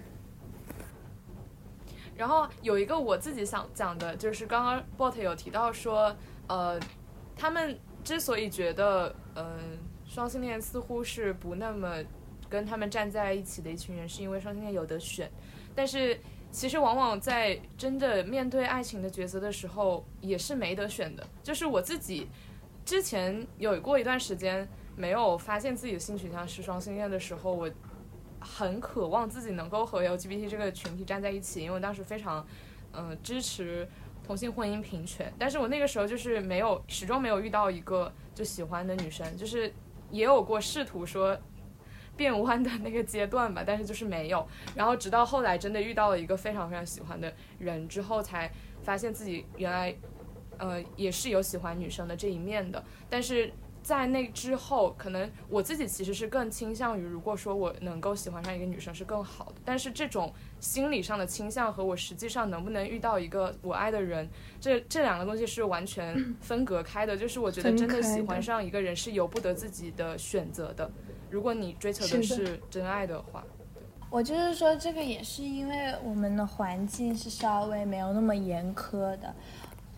[2.21, 6.15] 然后有一个我自己想讲的，就是刚刚 bot 有提到说，
[6.47, 6.79] 呃，
[7.35, 9.57] 他们之所以觉得，呃，
[10.05, 11.95] 双性恋似乎是不那么
[12.47, 15.31] 跟他们站在一起的一群人，是因为双性恋有得选，
[15.73, 16.19] 但是。
[16.53, 21.25] 其实往往在真的面对爱情的抉择的时候，也是没得选的。
[21.41, 22.27] 就是我自己
[22.83, 27.71] 之前有过一段时间没有发现自己的性取向是双性恋的时候，我
[28.41, 32.45] 很渴望自己能够和 LGBT 这个群体站在一起，因为我当时非常
[32.91, 33.87] 嗯支持
[34.25, 35.31] 同性婚姻平权。
[35.39, 39.73] 但是我那个时候就是没有始终没有遇到一个就喜欢的女生，就是
[40.09, 41.37] 也有过试图说。
[42.17, 44.45] 变弯的那个阶段吧，但是就是没有。
[44.75, 48.51] 然后直到后来真的遇到了一个非常非常喜欢的人之后，才
[48.83, 49.95] 发现自己原来，
[50.59, 52.83] 呃，也是有喜欢女生的这一面的。
[53.09, 53.51] 但是
[53.83, 59.55] 在那之后，可能我自己其实是更倾向于，如果说我能够喜欢上一个女生是更好的。
[59.65, 67.17] 但是这种心理上的倾向和我实际上能不能遇到一个我爱的人，这这两个东西是完全分隔开的。
[67.17, 70.89] 就是我觉得真的喜欢上一个人是由不得自己的选择的。
[71.29, 73.43] 如果你追求的是真爱的话，
[74.09, 79.33] 我就是说，这个也是因为我们的环境是稍微没有那么严苛的，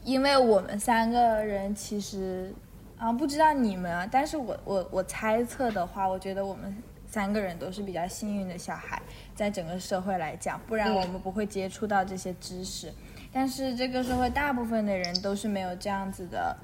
[0.03, 2.53] 因为我们三个人其实
[3.03, 6.73] 啊，不知道你们啊，但是我我我猜测的话，我觉得我们
[7.05, 9.01] 三个人都是比较幸运的小孩，
[9.35, 12.93] 在整个社会来讲，不然我们不会接触到这些知识。
[13.29, 16.55] 但是这个社会大部分的人都是没有这样子的。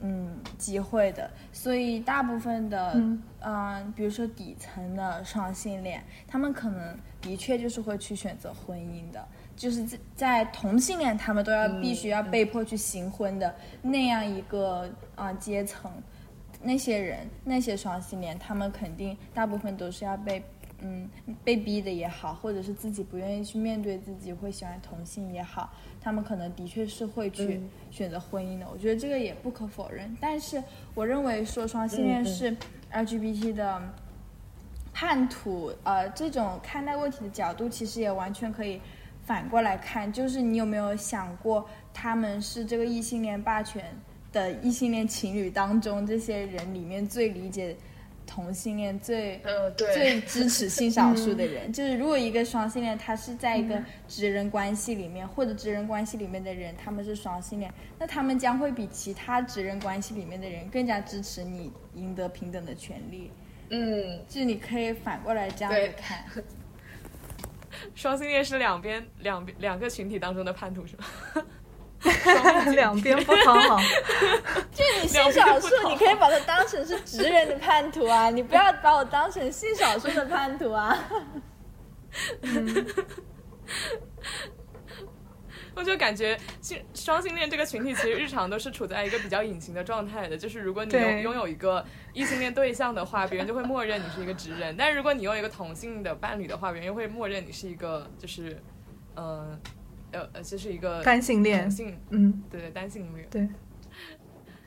[0.00, 2.92] 嗯，机会的，所以大部分的，
[3.40, 9.26] 嗯，比如说底层的双性恋，他们可能的确就是会去选择婚姻的，
[9.58, 15.92] 就是在在同性恋，他们都要必须要被迫去行婚的那样一个啊阶层，
[16.62, 20.42] 那些人，那些双性恋，他们肯定大部分都是要被。
[20.80, 21.10] 嗯，
[21.42, 28.66] 被逼的也好，或者是自己不愿意去面对自己会喜欢同性也好，他们可能的确是会去选择婚姻的。
[28.72, 30.16] 我觉得这个也不可否认。
[30.20, 30.62] 但是
[30.94, 32.56] 我认为说双性恋是
[32.92, 33.82] LGBT 的
[34.92, 38.80] 叛徒，呃，这种看待问题的角度其实也完全可以
[39.28, 40.12] 反过来看。
[40.12, 43.84] 就是你有没有想过，他们是这个异性恋霸权
[44.32, 47.76] 的异性恋情侣当中这些人里面最理解。
[48.30, 63.30] 同性恋最呃，对，最支持性少数的人， 就是如果一个双性恋他是在一个直人关系里面，或者直人关系里面的人他们是双性恋，那他们将会比其他直人关系里面的人更加支持你赢得平等的权利。
[63.70, 66.22] 嗯，就是你可以反过来这样子看，
[67.94, 71.04] 双性恋是两边两边两个群体当中的叛徒是吗？
[72.74, 73.78] 两边不讨好。
[74.72, 80.96] 就你性少数，你可以把它当成是直人的叛徒啊， 你不要把我当成性少数的叛徒啊。
[85.78, 98.60] 我就感觉性双性恋这个群体其实日常都是处在一个比较隐形的状态的，就是如果你拥拥有一个异性恋对象的话，别人就会默认你是一个直人；但是如果你有一个同性的伴侣的话，别人又会默认你是一个就是，
[99.14, 99.56] 呃
[100.10, 103.28] 呃呃，就是一个单性恋同性，嗯，对对单性恋。
[103.30, 103.48] 对，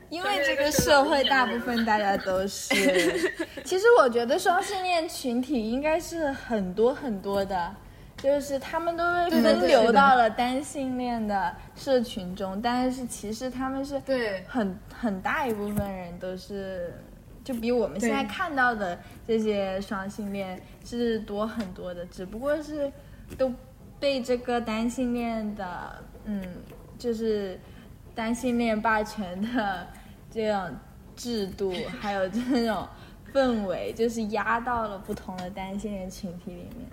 [0.09, 2.73] 因为这个社会大部分大家都是，
[3.65, 7.75] 其实我觉得双性恋群体应该是很多很多的，
[8.21, 16.93] 就是他们都被分流到了单性恋的社群中，但是其实他们是对很很大一部分人都是，
[17.43, 22.91] 就比我们现在看到的这些双性恋是多很多的，只不过是
[23.37, 23.51] 都
[23.99, 26.43] 被这个单性恋的，嗯，
[26.99, 27.59] 就是
[28.13, 29.87] 单性恋霸权的
[30.29, 30.69] 这种
[31.15, 32.87] 制度，还有这种
[33.33, 36.87] 氛围，就是压到了不同的单性恋群体里面。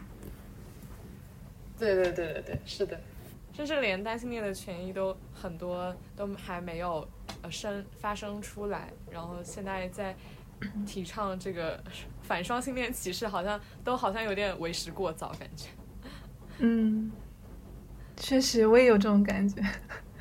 [1.79, 2.99] 对对对对对，是的，
[3.53, 7.07] 甚至连单性恋的权益都很多都还没有
[7.43, 10.17] 呃生发生出来，然后现在在
[10.87, 11.83] 提倡这个
[12.23, 15.69] 反双性恋歧视，好像都好像有点为时过早，感觉。
[16.59, 17.13] 嗯，
[18.17, 19.63] 确实我也有这种感觉。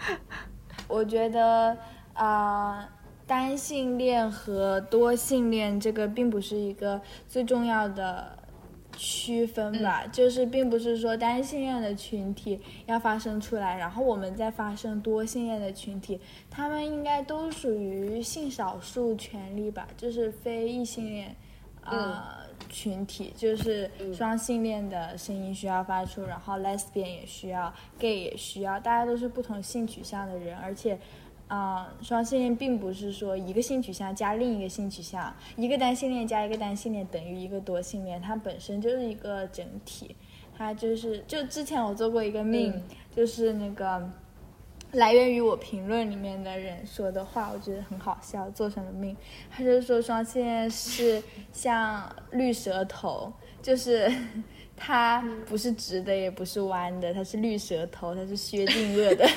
[0.87, 1.77] 我觉得
[2.13, 2.89] 啊、呃
[3.27, 8.36] 单性恋和多性恋这个并不是一个最重要的
[8.97, 21.33] 区分吧，就是并不是说单性恋的群体要发生出来，然后我们再发生多性恋的群体，他们应该都属于性少数权利吧，就是非异性恋。
[21.89, 30.99] 啊、群体就是双性恋的声音需要发出，然后 lesbian 也需要，gay 也需要，大家都是不同性取向的人，而且，
[31.47, 40.15] 啊、双性恋并不是说一个性取向加另一个性取向，一个单性恋加一个单性恋等于一个多性恋，它本身就是一个整体，
[40.57, 42.73] 它就是就之前我做过一个命，
[43.15, 44.09] 就是那个。
[44.93, 49.15] 来源于我评论里面的人说的话，我觉得很好笑，做成了命。
[49.51, 53.31] 他就说双性恋是像绿舌头，
[53.61, 54.09] 就是
[54.77, 59.27] 它不是直的，也不是弯的，它是绿舌头，它是薛定谔的，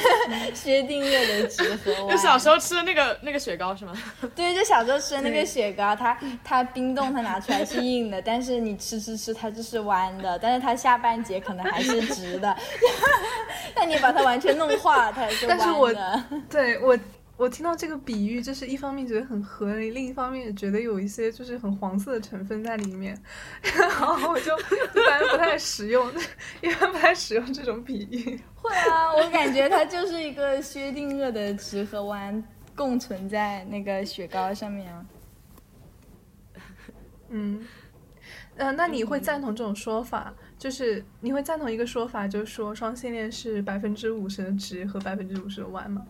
[0.54, 2.14] 薛定谔的直和弯。
[2.14, 3.94] 就小时候吃的那个那个雪糕是吗？
[4.36, 12.54] 对，就小时候吃的那个雪糕，它它冰冻它拿出来是硬的，但是你吃吃吃它就是弯的，但是它下半截可能还是直的，
[13.74, 15.64] 但你把它完全弄化，它也是弯的。
[15.64, 15.92] 但是我
[16.50, 16.98] 对我
[17.40, 23.18] 我听到这个比喻，就是一方面觉得很合理，另一方面也觉得有一些就是很黄色的成分在里面，
[23.78, 26.06] 然后我就一般不太使用，
[26.60, 28.38] 一般不太使用这种比喻。
[28.54, 32.44] 会啊，我感觉它就是一个薛定谔的直和弯
[32.76, 35.06] 共存在那个雪糕上面啊。
[37.30, 37.66] 嗯，
[38.56, 40.34] 呃，那你会赞同这种说法？
[40.58, 46.06] 就是你会赞同一个说法，就是说双性恋是百分之五十的直和百分之五十的弯吗？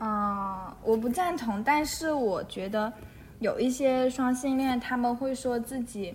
[0.00, 2.92] 嗯，我不赞同，但是我觉得
[3.40, 6.14] 有一些双性恋他们会说自己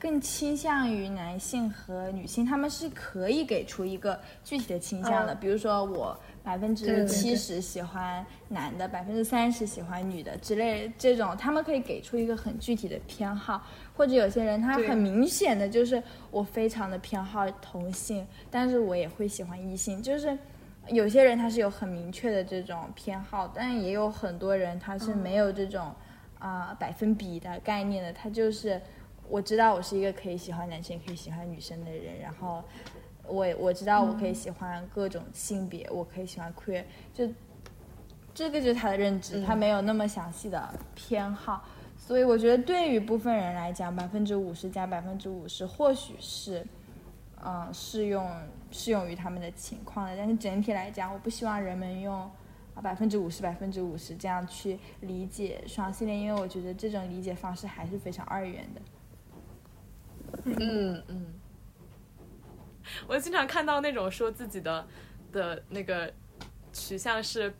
[0.00, 5.38] 更倾向于男性和女性，他们是可以给出一个具体的倾向的，嗯。
[5.40, 13.64] 比如说我百分之七十喜欢男的，百分之三十喜欢女的之类这种，他们可以给出一个很具体的偏好，
[13.96, 20.36] 或者有些人他很明显的就是我非常的偏好同性，但是我也会喜欢异性，就是。
[20.90, 25.94] 有些人他是有很明确的这种偏好，但也有很多人他是没有这种
[26.38, 28.80] 啊、百分比的概念的，他就是
[29.28, 32.62] 我知道我是一个可以喜欢男生也可以喜欢女生的人，然后
[33.26, 37.28] 我我知道我可以喜欢各种性别，我可以喜欢 queer，就
[38.34, 41.64] 这个就是他的认知，他没有那么详细的偏好，
[41.96, 46.64] 所以我觉得对于部分人来讲，百分之五十加百分之五十或许是。
[47.44, 48.28] 嗯，适用
[48.70, 52.30] 适用于他们的情况的，但是整体来讲，我不希望人们用
[52.82, 58.80] 百分之五十、百分之五十这样去理解双性恋，因为我觉得这种理解方式还是非常二元的。
[60.44, 61.26] 嗯嗯，
[63.06, 64.86] 我经常看到那种说自己的
[65.32, 66.12] 的那个
[66.72, 67.54] 取向是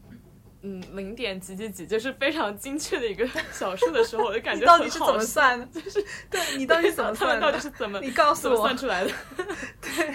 [0.63, 5.81] 嗯零点几几几，就是非常精确的一个 小数的时候，我就感觉 到底是怎么算的？
[5.81, 7.41] 就是对你到底怎么他们算？
[7.41, 9.11] 到底是怎么你告诉怎么我算出来的？
[9.81, 10.13] 对，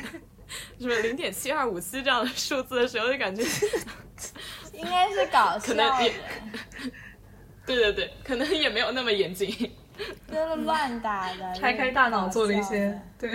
[0.79, 3.41] 什么零点七二五七这样的数字的时候，就感觉
[4.73, 6.13] 应该是搞笑可能也，
[7.65, 9.49] 对对对，可能也没有那么严谨。
[10.27, 13.29] 就是乱打的，拆开大脑做了一些，对，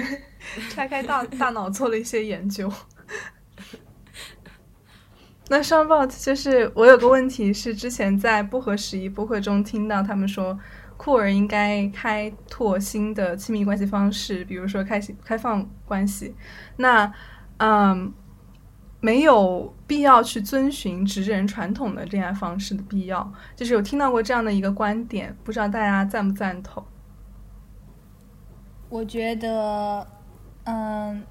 [0.68, 2.70] 拆开大大脑做了一些研究。
[5.48, 10.58] 那双 bot 就是我有个问题是，之前在不合时宜播客中听到他们说，
[10.96, 16.34] 酷儿应该开拓新的亲密关系方式，比如说开开放关系。
[16.76, 17.12] 那
[17.56, 18.12] 嗯，
[19.00, 26.84] 没有必要去遵循直人传统的恋爱方式的必要，就是有听到过这样的一个观点，不知道大家赞不赞同？
[28.90, 30.06] 我觉得，
[30.64, 31.22] 嗯，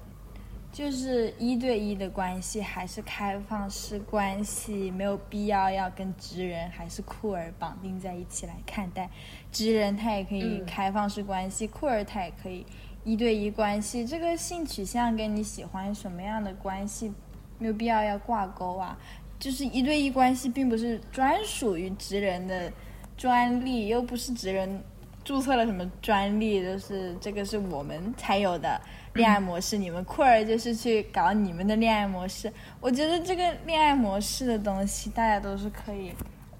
[0.70, 9.10] 就是一对一的关系还是开放式关系，没有必要要跟直人还是酷儿绑定在一起来看待。
[9.50, 12.64] 直人他也可以嗯开放式关系，酷儿他也可以
[13.02, 14.06] 一对一关系。
[14.06, 17.12] 这个性取向跟你喜欢什么样的关系
[17.58, 18.96] 没有必要要挂钩啊。
[19.38, 22.72] 就是一对一关系并不是专属于直人的
[23.16, 24.82] 专利，又不是直人
[25.24, 28.80] 注册了什么专利，就是这个是我们才有的
[29.18, 32.50] 恋爱模式，你们酷儿就是去搞你们的恋爱模式。
[32.80, 36.12] 我觉得这个恋爱模式的东西，大家都是可以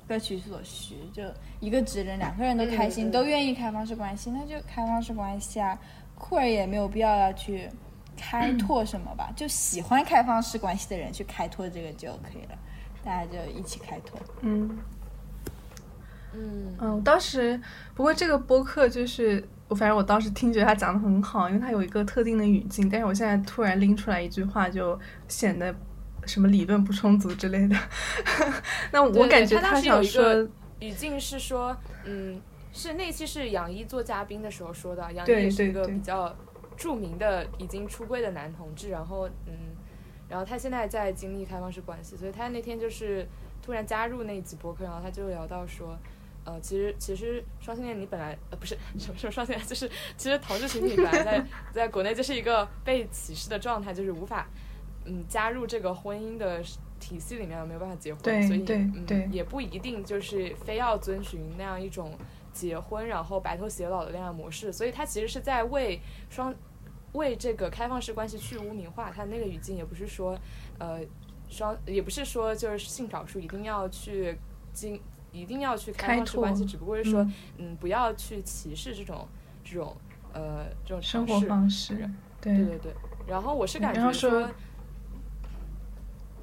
[0.08, 1.22] 各取所需，就
[1.60, 5.78] 一个直人两个人都开心，嗯都愿意开放式关系，那就开放式关系啊。
[6.16, 7.70] 酷儿也没有必要要去
[8.16, 12.58] 开 拓什么吧，就喜欢开放式关系的人去开拓这个就可以了，
[13.04, 14.18] 大家就一起开拓。
[14.40, 14.76] 嗯。
[16.34, 17.58] 嗯嗯，我当时
[17.94, 22.88] 不过这个播客就是我，反正我当时听觉得他讲的很好，因为他有一个特定的语境。
[22.88, 24.98] 但是我现在突然拎出来一句话，就
[25.28, 25.74] 显得
[26.26, 27.76] 什么理论不充足之类的。
[28.90, 30.50] 那我感觉他当时有想说一个，
[30.80, 32.40] 语境是说，嗯，
[32.72, 36.34] 是那期是杨一做嘉宾的时候说的，杨一是一个比较
[36.76, 39.76] 著名的已经出柜的男同志，然后嗯，
[40.30, 43.28] 然后他现在在经历开放式关系，所以他那天就是
[43.60, 45.94] 突然加入那一集播客，然后他就聊到说。
[46.48, 49.86] 呃，其实其实双性恋你本来呃不是什么什么双性恋，就是
[50.16, 54.48] 其实同志群体本来在在国内就是一个被歧视的状态，就是无法
[55.04, 56.62] 嗯加入这个婚姻的
[56.98, 62.16] 体系里面，没有办法结婚，对所以对嗯对也不一定就是非要遵循那样一种
[62.50, 66.54] 结婚然后白头偕老的恋爱模式，所以他其实是在为双
[67.12, 70.34] 为这个开放式关系去污名化，他那个语境也不是说
[70.78, 71.00] 呃
[71.50, 74.34] 双也不是说就是性少数一定要去
[74.72, 74.98] 经
[75.32, 79.26] 一定要去开放式关系，只不过是说嗯嗯不要去歧视这种
[79.62, 79.96] 这种
[80.32, 81.94] 呃这种生活方式，
[82.40, 82.92] 对对对对，
[83.26, 84.50] 然后我是感觉说说，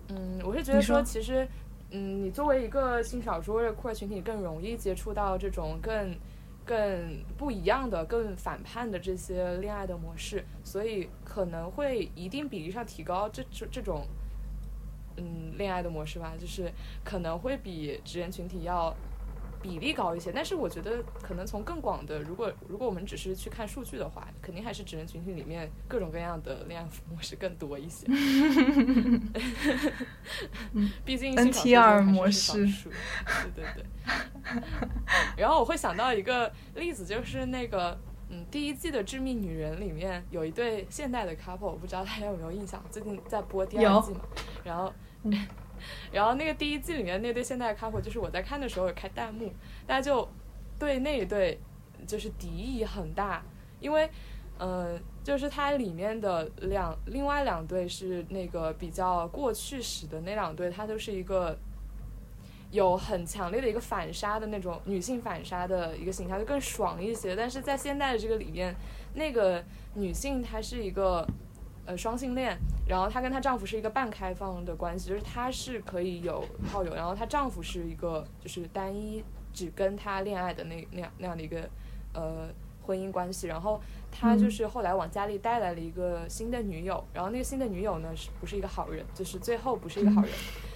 [0.09, 1.47] 嗯，我是觉得说说，其实，
[1.91, 6.15] 嗯，你作为一个性少数或者酷儿群体，更容易接触到这种更
[6.63, 14.05] 更不一样的、更反叛的这些恋爱的模式，所以可能会一定比例上提高这这这种，
[15.17, 16.71] 嗯，恋爱的模式吧，就是
[17.03, 18.95] 可能会比直人群体要
[19.61, 28.05] 比例高一些，但是我觉得可能从更广的，如果如果我们只是去看数据的话，肯定还是直人群体里面各种各样的恋爱模式更多一些。
[31.03, 32.89] 毕竟 NTR 模少式数
[33.53, 33.85] 对对对。
[35.37, 37.97] 然后我会想到一个例子，就是那个
[38.29, 42.83] 嗯第一季的《致命女人》里面有一对现代的 couple，我不知道大家有没有印象？
[42.89, 44.21] 最近在播第二季嘛，
[44.63, 44.91] 然后。
[45.23, 45.33] 嗯
[46.09, 49.51] 然后那个第一季里面那对现代的 couple，就是我在看的时候有开弹幕，
[49.85, 50.27] 大家就
[50.79, 51.59] 对那一对
[52.07, 53.43] 就是敌意很大，
[53.81, 54.09] 因为
[54.57, 61.55] 嗯、呃就是它里面的两另外两对是那个比较过去时的那两对，它都是一个
[62.75, 67.35] 有很强烈的一个反杀的那种女性反杀的一个形象，就更爽一些。
[67.35, 68.75] 但是在现在的这个里面，
[69.15, 69.63] 那个
[69.95, 71.25] 女性她是一个
[71.85, 72.57] 呃双性恋，
[72.87, 79.23] 然后她跟她丈夫是一个半开放的关系，就是她是可以有炮友，然后她丈夫是一个就是单一
[79.53, 81.67] 只跟她恋爱的那那样那样的一个
[82.13, 82.49] 呃
[82.83, 90.31] 婚姻关系，然后他就是后来往家里带来了一个新的女友，然后那个新的女友呢是不是一个好人，就是最后不是一个好人，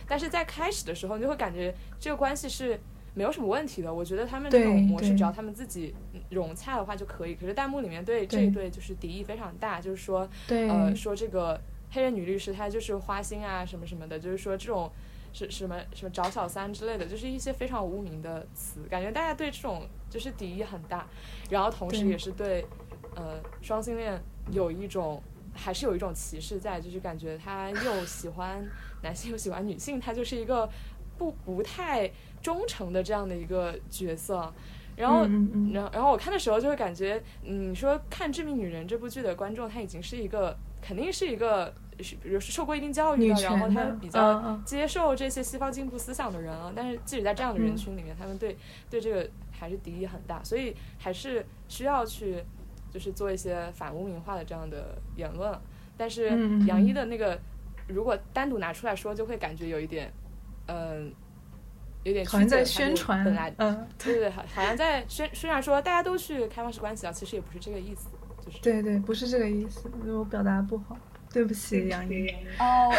[0.09, 2.77] 但是在开始的时候你就会感觉这个关系是
[3.13, 11.59] 没有什么问题的，我觉得他们这种模式只要他们自己嗯融洽的话就可以，可是弹幕里面对这一对就是敌意非常大，就是说对，呃，说这个
[11.91, 14.91] 黑人女律师她就是花心啊什么什么的，就是说这种
[15.33, 21.07] 是什么什么找小三之类的，就是一些非常无名的词，感觉大家对这种就是敌意很大，
[21.49, 22.65] 然后同时也是对
[23.15, 25.21] 呃双性恋有一种
[25.59, 28.65] 还是有一种歧视在，就是感觉他又喜欢
[29.03, 30.69] 男性又喜欢女性，他就是一个
[31.17, 32.09] 不不太
[32.41, 34.53] 忠诚的这样的一个角色。
[34.95, 35.21] 然后，
[35.73, 46.73] 然后然后我看的时候就会感觉，嗯，你说看《致命女人》这部剧的观众，他已经是一个肯定是一个是比如受过一定教育的，然后他比较接受这些西方进步思想的人啊。
[46.75, 48.57] 但是即使在这样的人嗯群里面，他们对
[48.89, 52.43] 对这个还是敌意很大，所以还是需要去
[52.91, 55.51] 就是做一些反污名化的这样的言论。
[55.97, 56.29] 但是
[56.65, 57.39] 杨一嗯的那个
[57.87, 60.11] 如果单独拿出来说，就会感觉有一点，
[60.67, 61.13] 嗯、
[62.03, 68.09] 有点曲好像在宣传，本来嗯，对对对，好好像在宣宣传说大家都去开放式关系啊，其实也不是这个意思，
[68.45, 70.97] 就是对对，不是这个意思，我表达不好，
[71.33, 72.29] 对不起，杨一。
[72.59, 72.89] 哦，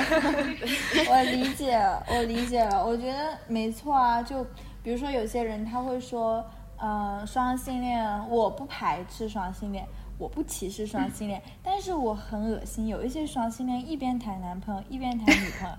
[1.08, 1.74] 我理解，
[2.08, 2.84] 我理解了。
[2.84, 4.44] 我觉得没错啊，就
[4.82, 6.44] 比如说有些人他会说，
[6.80, 9.86] 呃，双性恋，我不排斥双性恋，
[10.18, 15.78] 我不歧视双性恋，但是我很恶心，有一些双性恋一边谈男朋友一边谈女朋友， 吧？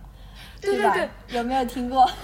[0.62, 2.08] 对对有没有听过？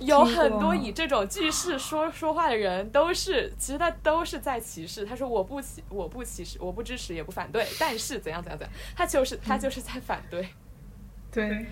[0.00, 5.04] 有很多以这种句式说说话的人，都是其实他都是在歧视。
[5.04, 10.48] 他说我不歧我不歧视，我不支持也不反对，但是怎样怎样怎样，他就是他就是在反对。
[11.30, 11.66] 对，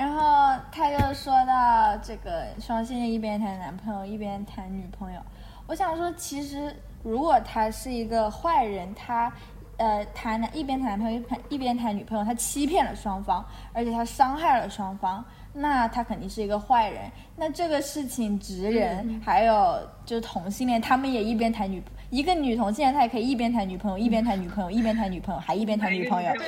[0.00, 5.20] 然后他又说到这个双性恋一边谈男朋友一边谈女朋友，
[5.66, 9.30] 我想说，其实如果他是一个坏人，他
[9.76, 13.44] 呃谈男一边谈男朋友一边一边谈女朋友，他欺骗了双方，
[13.74, 15.22] 而且他伤害了双方，
[15.52, 17.02] 那他肯定是一个坏人。
[17.36, 26.32] 那这个事情，直人、还有就是同性恋，他们也一边谈女一个女同性恋，他也可以一边谈女朋友一边谈女朋友一边谈女朋友还一边谈女朋友。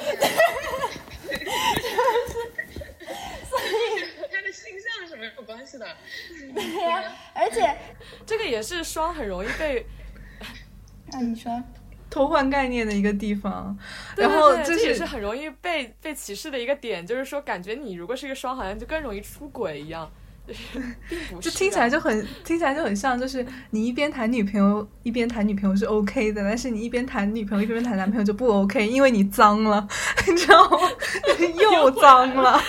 [4.32, 5.86] 他的性向是没有关系的。
[6.54, 7.02] 对呀、
[7.34, 7.76] 而且
[8.26, 9.86] 这个也是双很容易被，
[11.12, 11.62] 啊，你说。
[12.10, 13.74] 偷换概念的一个地方。
[14.14, 20.10] 对然后这也是很容易被被歧视的一个点，就是说感觉你如果是一个双，好像就更容易出轨一样，
[20.46, 20.60] 就 是
[21.08, 29.88] 并不是就听起来就很听起来就很像，就是你一边谈女朋友一边谈女朋友是 OK 的，但是你一边谈女朋友一边谈男朋友就不 OK，因为你脏了，
[30.28, 30.78] 你知道吗？
[31.72, 32.60] 又脏了。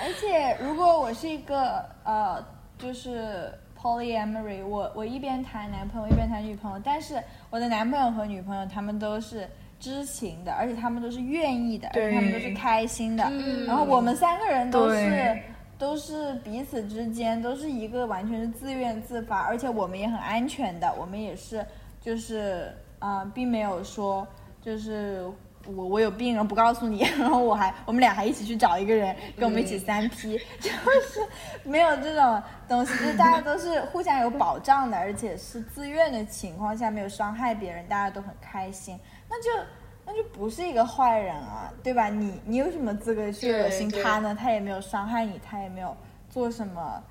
[0.00, 2.44] 而且，如果我是一个呃，
[2.78, 13.24] 就是 polyamory，我我一边谈男朋友一边谈女朋友，但是我的男朋友和女朋友他们都是知情的，而且他们都是愿意的，而且他们都是开心的。
[13.30, 13.66] 嗯。
[13.66, 15.38] 然后我们三个人都是
[15.78, 21.64] 都是彼此之间都是一个完全是自愿自发，而且我们也很安全的，我们也是
[22.00, 24.26] 就是啊、呃并没有说
[24.60, 25.24] 就是
[25.74, 31.20] 我我有病，然后不告诉你， 然后我还我们俩还一起去找一个人跟我们一起三 P，、就是
[31.62, 38.98] 没有这种东西，就是大家都是互相有保障的，而且是自愿的情况下没有伤害别人，大家都很开心，
[39.28, 39.50] 那就。
[40.10, 42.08] 那就不是一个坏人啊，对吧？
[42.08, 44.34] 你你有什么资格去恶心他呢？
[44.34, 45.94] 他也没有伤害你，他也没有
[46.30, 47.04] 做什么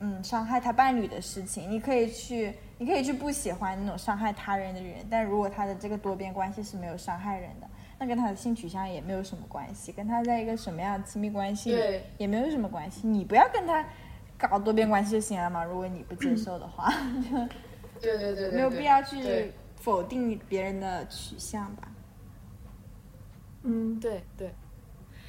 [0.00, 1.70] 嗯伤害他伴侣的事情。
[1.70, 7.66] 你可以去，你可以去不喜欢那种伤害他人的人，但如果他的这个多边关系是没有伤害人的，
[8.02, 11.78] 那跟他的性取向也没有什么关系，跟他在一个什么样的亲密关系
[12.18, 13.06] 也没有什么关系。
[13.06, 13.86] 你不要跟他
[14.36, 15.62] 搞多边关系就行了嘛。
[15.62, 16.92] 如果你不接受的话，
[18.02, 21.88] 对对对对，没有必要去否定别人的取向吧。
[23.62, 24.52] 嗯，对对，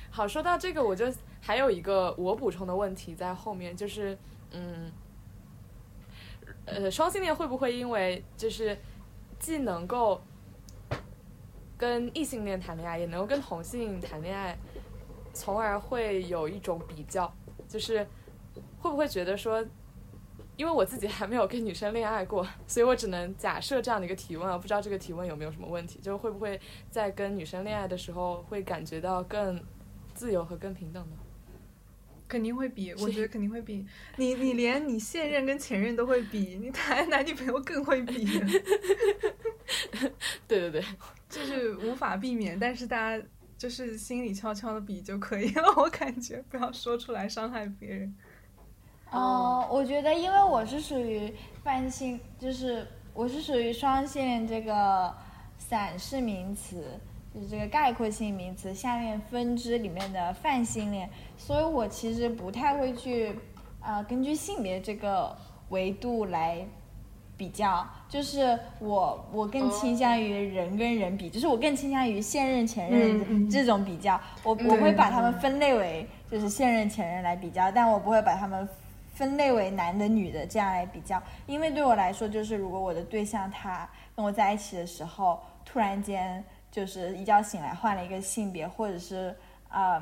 [0.09, 4.17] 好，说到这个，我就还有一个我补充的问题在后面，就是
[4.49, 4.91] 嗯，
[6.65, 8.75] 呃，双性恋会不会因为就是
[9.37, 10.19] 既能够
[11.83, 14.57] 跟异性恋谈恋爱，也能够跟同性谈恋爱，
[15.33, 17.29] 从而会有一种比较，
[17.67, 18.07] 就是
[18.79, 19.61] 会不会觉得说？
[20.55, 26.57] 因为我自己还没有跟女生恋爱过，所以我只能假设这样的一个提问啊，不知道这个提问有没有什么问题，就会不会
[26.89, 29.61] 在跟女生恋爱的时候会感觉到更
[30.13, 31.17] 自由和更平等呢？
[32.29, 38.25] 肯定会比，我觉得肯定会比你，你连你现任跟前任都会比，你谈男女朋友更会比，
[40.47, 40.83] 对 对对，
[41.33, 43.25] 就是无法避免，但是大家
[43.57, 48.15] 就是心里悄悄的比就可以了， 我感觉不要说出来伤害别人。
[49.09, 55.13] 哦，我觉得因为我是属于泛性，就是我是属于双性恋这个
[55.57, 56.83] 散式名词，
[57.33, 63.35] 就是这个概括性名词下面分支里面的泛性恋，所以我其实不太会去
[63.81, 65.35] 呃根据性别这个
[65.69, 66.65] 维度来
[67.43, 78.65] 比较，就是我我更倾向于人跟人比，就是我更倾向于现任前任这种比较，我我会把他们分类为就是现任前任来比较，但我不会把他们
[79.13, 86.41] 分类为男的女的这样来比较，因为对我来说，就是如果我的对象他跟我在一起的时候，突然间
[86.71, 89.35] 就是一觉醒来换了一个性别，或者是
[89.69, 90.01] 呃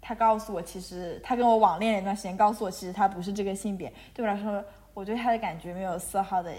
[0.00, 4.64] 他告诉我，其实他跟我网恋了一段时间，告诉我其实他不是这个性别，对我来说，
[4.94, 6.52] 我对他的感觉没有丝毫的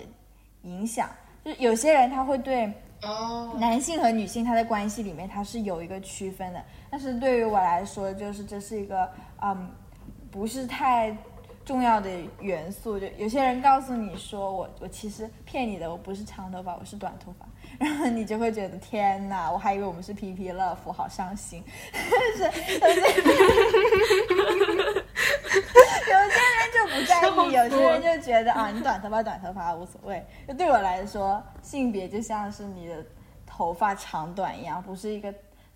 [0.64, 1.10] 影响。
[1.44, 2.72] 就是有些人他会对
[3.02, 9.10] 哦，男性和女性他在关系里面他是有一个区分的，但是对于我来说，就是这是一个
[9.42, 9.70] 嗯
[10.30, 11.16] 不是太
[11.66, 12.10] 重要的
[12.40, 13.00] 元素。
[13.00, 17.46] 就有些人告诉你说我我其实骗你的，我不是长头发，我是短头发，
[17.84, 21.64] 然后你就会觉得天哪，我还以为我们是 PP love，好伤心。
[21.92, 23.02] 但是但是
[26.88, 30.24] 不在意，有些人就觉得啊，你短头发短头发无所谓。
[30.48, 33.06] 就对我来说，性别就像是你的
[33.46, 35.34] 头发长短一样，不是一个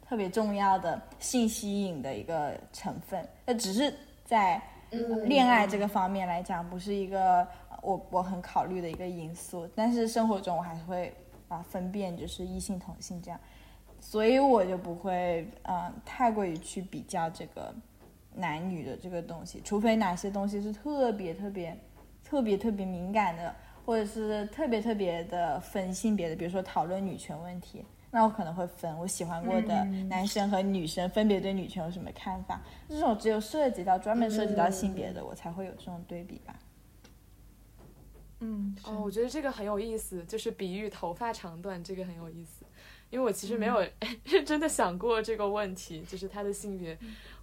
[0.08, 3.28] 特别重要的性吸引的一个成分。
[3.46, 3.94] 那只是
[4.24, 4.62] 在
[5.24, 7.46] 恋爱这个方面来讲，不是一个
[7.82, 9.68] 我我很考虑的一个因素。
[9.76, 11.14] 但是生活中我还是会
[11.48, 13.40] 啊分辨，就是异性同性这样，
[14.00, 17.74] 所以我就不会嗯、太过于去比较这个
[18.36, 21.80] 男女的这个东西，除非哪些东西是特别特别
[22.24, 23.56] 特别特别敏感的，
[23.86, 32.62] 或者是特别特别的分性别的，比如说讨论女权问题，那我可能会分我喜欢过的男生和女生分别对女权有什么看法。
[32.90, 36.56] 这种只有涉及到专门涉及到性别的，我才会有这种对比吧。
[38.42, 42.66] 嗯，哦，我觉得这个很有意思，就是比喻头发长短这个很有意思，
[43.10, 43.80] 因为我其实没有
[44.26, 46.98] 认真的想过这个问题，就是他的性别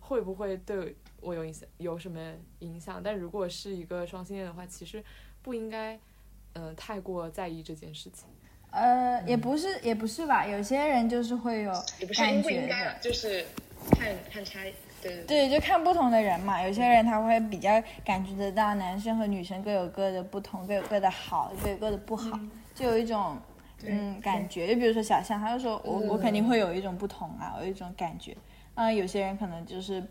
[0.05, 2.21] 会不会对我有影响，有什么
[2.59, 3.01] 影响？
[3.03, 5.03] 但如果是一个双性恋的话，其实
[5.41, 5.99] 不应该，
[6.55, 8.29] 嗯、太过在意这件事情。
[8.71, 12.97] 呃，也不是，也不是吧，有些人就是会有也不是感应不应觉的该啊，。
[13.01, 13.47] 就是
[13.93, 14.75] 看看差异。
[15.01, 16.63] 对对对，就看不同的人嘛。
[16.63, 17.71] 有些人他会比较
[18.05, 22.39] 感觉得到，男生和女生各有各的不同，各有各的好，各有各的不好，
[22.75, 23.37] 就有一种
[23.85, 24.69] 嗯感觉。
[24.69, 28.37] 就比如说小象，他就说我我肯定会有一种不同啊，我有一种感觉。
[28.75, 30.03] 嗯，有些人可能就是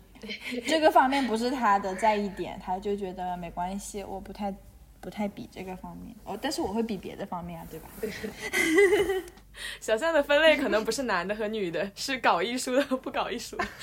[0.66, 4.54] 这个方面不是他的在意点，他就觉得没关系，我不太
[5.00, 7.88] 不太比这个方面哦，但是我会比别的方面啊，对吧？
[9.80, 13.66] 小象的分类可能不是男的和女的，是搞艺术的和不搞艺术的。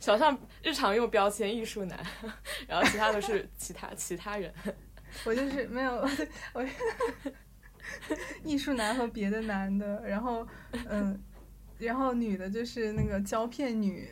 [0.00, 1.98] 小象日常用标签艺术男，
[2.66, 4.52] 然后其他都是其他其他人。
[5.24, 6.08] 我就是没有
[6.54, 6.66] 我
[8.44, 10.46] 艺术男和别的男的，然后
[10.88, 11.20] 嗯，
[11.78, 14.08] 然后女的就是那个胶片女、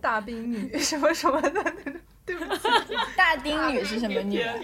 [0.00, 1.74] 大兵女什么什么的。
[2.24, 2.68] 对不起，
[3.16, 4.54] 大兵女是什么女啊？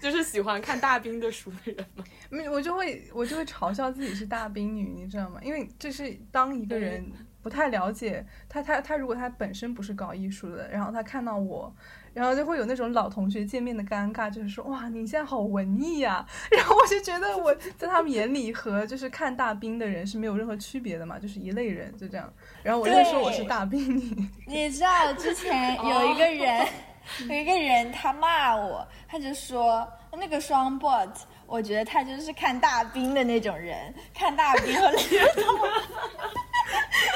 [0.00, 2.04] 就是喜欢看大兵的书的人吗。
[2.28, 5.40] 没有我就会我就会嘲笑自己是大兵女，你知道吗？
[5.42, 7.10] 因为这是当一个人
[7.42, 11.72] 不太了解他，他他如果他本身不是搞艺术的，然后他看到我，
[12.12, 22.32] 然后就会有那种老同学见面的尴尬，就是说哇，你现在好文艺呀、 然后我就觉得我在他们眼里和就是看大兵的人是没有任何区别的嘛，就是一类人，就这样。
[22.64, 26.66] 然后我就会说我是大兵女，你知道之前有一个人，
[27.28, 31.08] 有一个人他骂我，他就说那个双 bot，
[31.46, 34.98] 我觉得他就是看大兵的那种人，看大兵和刘
[35.34, 35.44] 总。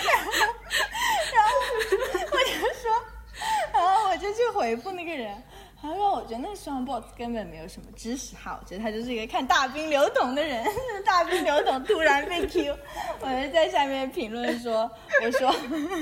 [0.02, 0.30] 然后，
[1.34, 1.50] 然后
[2.30, 2.90] 我就说，
[3.72, 5.42] 然后我就去回复那个人。
[5.82, 10.62] 他说：“我觉得那双 boss 根本没有什么知识哈，我觉得他就是一个看大兵刘同的人。
[11.06, 12.76] 大兵刘同突然被 Q，
[13.20, 14.90] 我就在下面评论说：
[15.24, 15.54] 我说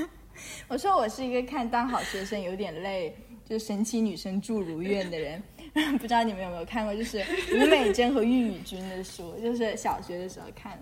[0.67, 3.15] 我说我是一个看当好学生有点累，
[3.49, 5.41] 就神奇女生祝如愿的人。
[5.99, 7.23] 不知道你们有没有看过，就是
[7.53, 10.77] 吴美珍和郁宇君的书，就是小学的时候看。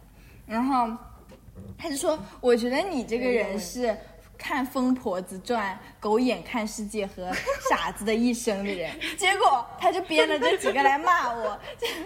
[0.46, 0.90] 然后
[1.78, 3.96] 他就说，我觉得你这个人是
[4.38, 7.30] 看《疯婆子传》《狗眼看世界》和
[7.70, 8.92] 《傻子的一生》的人。
[9.18, 11.60] 结果他就编了这几个来骂我，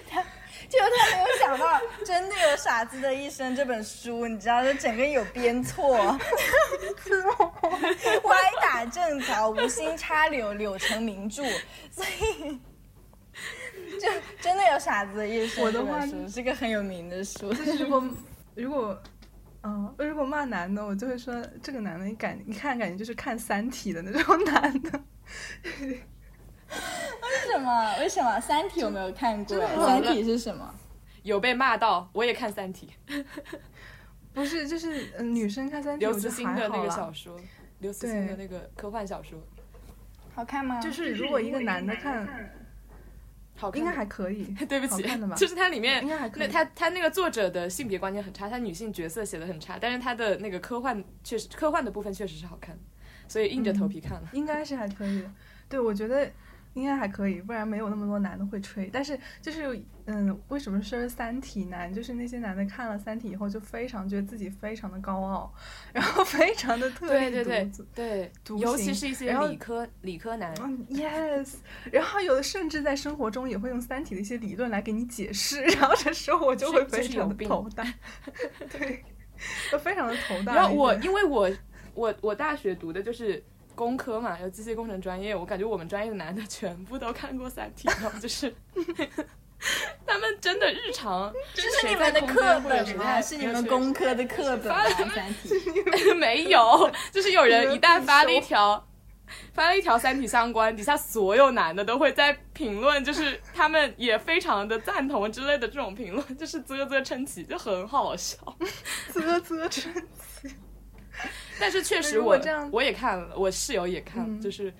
[0.71, 5.97] 结果他没有想到，真的有《傻子的一生》这本书，你知道，就整个有编错，
[8.23, 11.43] 歪打正着，无心插柳，柳成名著，
[11.91, 12.57] 所以
[13.99, 14.07] 就
[14.39, 17.53] 真的有《傻子的一生》我的话是个很有名的书。
[17.53, 18.01] 就是如果
[18.55, 18.97] 如果。
[19.63, 24.99] 嗯，如果骂男的，我就会说这个男的，你感你看感觉就是看《三体》的那种男的。
[26.71, 27.97] 为什么？
[27.99, 28.29] 为什么？
[28.41, 29.57] 《三体》有没有看过？
[29.85, 30.73] 《三体》是什么？
[31.23, 32.89] 有被骂到，我也看《三体》，
[34.33, 37.39] 不是，就是、呃、女生看《三体》，刘慈欣的那个小说，
[37.77, 39.39] 刘慈欣的那个科幻小说，
[40.33, 40.81] 好看吗？
[40.81, 42.25] 就是如果一个男的看，
[43.55, 44.45] 好看应该还可以。
[44.67, 45.03] 对不起
[45.37, 52.75] 就是它里面应该还可以那他他那个作者的性别观念很差，他女性角色写的很差，但是他的那个科幻确实科幻的部分确实是好看，
[53.27, 54.27] 所以硬着头皮看了。
[54.33, 55.31] 应该是还可以的。
[55.69, 56.31] 对，我觉得
[56.73, 58.89] 应该还可以，不然没有那么多男的会吹。
[58.91, 61.93] 但是就是，嗯，为什么说《三体》男？
[61.93, 65.53] 就是那些男的看了《三体》以后，就非常觉得自己非常的高傲，
[65.93, 71.55] 然后非常的特立对对对尤其是一些理科理科男，嗯，yes，
[71.91, 77.83] 然后有的甚至在生活中也会用《三体》的一些理论来给你解释，然后这时候我就会非常的头大，
[78.71, 79.03] 对，
[79.71, 80.55] 就非常的头大。
[80.55, 81.51] 然后我因为我
[81.93, 83.43] 我我大学读的就是
[83.75, 88.53] 工科嘛，有机械工程专业，我感觉我们专业的男的全部都看过《三体》，然后就是
[90.05, 93.03] 他们真的日常这就是你们的课本吗？
[93.03, 93.21] 吗？
[93.21, 94.83] 是你们工科的课本吗？
[95.13, 95.49] 三体。
[96.17, 98.87] 没有，就是有人一旦发了一条。
[99.53, 108.35] 发了一条《三体》相关，底下所有男的都会在评论，就是他们也非常的赞同之类的这种评论，就是啧啧称奇，就很好笑。
[109.13, 109.93] 啧啧称
[110.41, 110.53] 奇。
[111.59, 114.73] 但是确实我这样我也看了，我室友也看了，嗯就是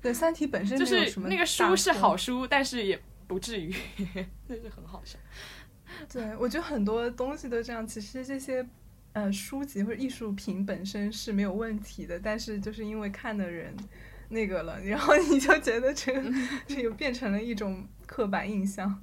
[0.00, 3.72] 对《三体》本身就是那个书是好书，但是也不至于，
[4.48, 5.18] 就是很好笑。
[6.10, 7.86] 对，我觉得很多东西都这样。
[7.86, 8.66] 其实这些
[9.12, 13.76] 呃书籍或者艺术品本身是没有问题的，但是就是因为看的人
[14.28, 16.22] 那个了，然后你就觉得这个
[16.66, 19.02] 这个变成了一种刻板印象。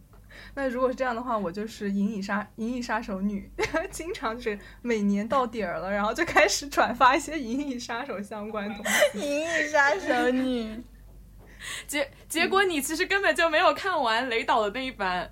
[0.54, 3.50] 那如果是这样的话，我就是银翼杀银翼杀手女，
[3.92, 9.20] 经常就是每年到点儿了，然后就开始转发一些银翼杀手相关的东西。
[9.20, 10.84] 银翼杀手女，
[11.88, 15.32] 结结果你其实根本就没有看完雷导的那一版，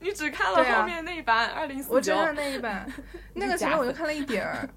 [0.00, 1.94] 你只看了后面那一版二零四九。
[1.94, 2.86] 我只看那一版，
[3.34, 4.68] 那个其实我就看了一点儿。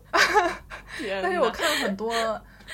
[1.21, 2.13] 但是我看了很多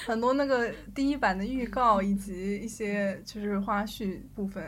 [0.06, 4.64] 很多那个第一版的预告以及一些就是花絮部分，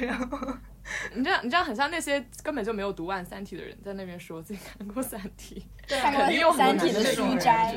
[0.00, 0.38] 然后
[1.14, 7.74] 你这样你这样很像那些根本就没有读完《三体》的人在那边说自己看过《三体看 肯定有过很多三体的书斋。》，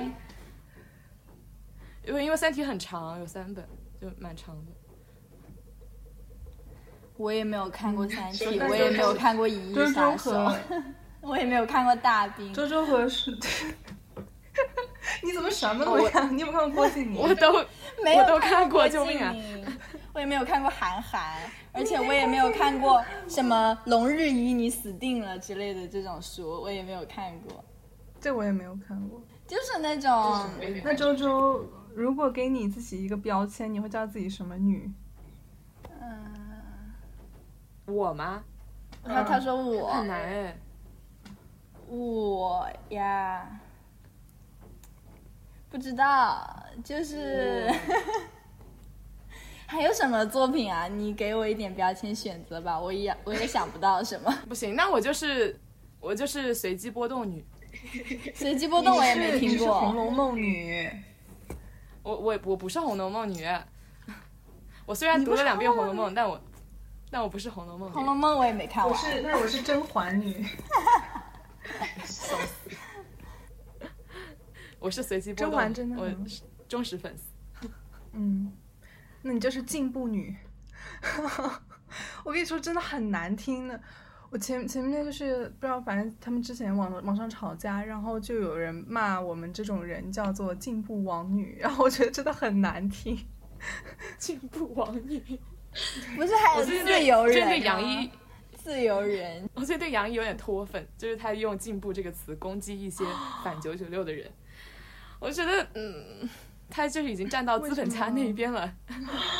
[2.07, 3.67] 因为因为《三体》很长，有三本，
[3.99, 4.71] 就蛮长的。
[7.17, 10.59] 我也没有看过三体，嗯我也没有看过银翼周杀周手和，
[11.21, 12.53] 我也没有看过大兵。
[12.53, 13.31] 周周和是，
[15.23, 16.33] 你怎么什么都看？
[16.37, 17.19] 你有没有看过郭敬明？
[17.19, 17.51] 我都
[18.03, 19.65] 没有我都看过过救命啊敬明
[20.13, 21.39] 我也没有看过韩寒，
[21.71, 27.63] 而且我也没有看过什么“龙日一你死定了”之类的这种书，我也没有看过。
[28.19, 29.21] 这我也没有看过。
[29.47, 30.49] 就是那种，
[30.83, 34.91] 那周周，如果给你自己一个标签，你会叫自己什么女？
[36.01, 36.33] 嗯
[37.85, 38.43] 我吗？
[39.03, 40.57] 他他说我很难哎。
[41.87, 43.59] 我呀，
[45.69, 47.67] 不知道，就是
[49.69, 50.87] 还有什么作品啊？
[50.87, 54.35] 你给我一点标签选择吧，我也我也想不到什么。
[54.49, 55.55] 不行，那我就是
[55.99, 57.45] 我就是随机波动女。
[58.33, 60.89] 随机波动我也没听过是《红，楼梦》女。
[62.01, 63.45] 我我我不是《红楼梦》女，
[64.87, 66.41] 我虽然读了两遍《红楼梦》，但我
[67.11, 68.03] 但我不是《红楼梦》《红。
[68.03, 68.91] 楼梦》我也没看完。
[68.91, 70.43] 我是，那我是甄嬛女。
[74.79, 76.09] 我是随机波动，甄嬛真的我
[76.67, 77.69] 忠实粉丝。
[78.13, 78.51] 嗯，
[79.21, 80.35] 那你就是进步女。
[82.23, 83.79] 我跟你说，真的很难听的。
[84.29, 93.17] 我前前面就是不知道，反正他们之前网网上吵架，然后就有人骂我们这种人叫做进步王女，然后我觉得真的很难听。
[94.17, 95.19] 进步王女，
[96.15, 98.09] 不是还有自由人对杨吗一，
[98.55, 103.03] 自由人，我觉得对杨一有点脱粉，就是他用“进步”这个词攻击一些
[103.43, 104.31] 反九九六的人，
[105.19, 106.29] 我觉得，嗯，
[106.69, 108.73] 他就是已经站到资本家那一边了。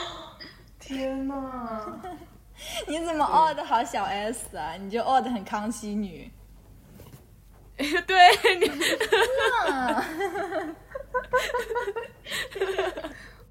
[0.80, 2.02] 天呐！
[2.88, 4.74] 你怎么傲的好小 S 啊？
[4.74, 6.32] 你就傲的很康熙女。
[7.78, 8.70] 对你，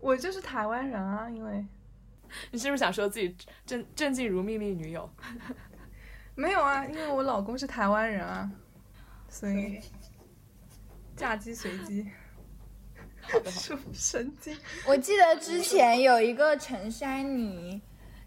[0.00, 1.64] 我就是台湾人啊，因为
[2.50, 5.08] 你是不是想说自己郑郑静茹秘密女友？
[6.34, 8.50] 没有啊，因为我老公是台湾人啊，
[9.30, 9.80] 所以
[11.16, 12.10] 嫁鸡随鸡。
[13.30, 13.50] 好的，
[13.92, 14.56] 神经？
[14.86, 17.80] 我记得之前有一个陈珊妮，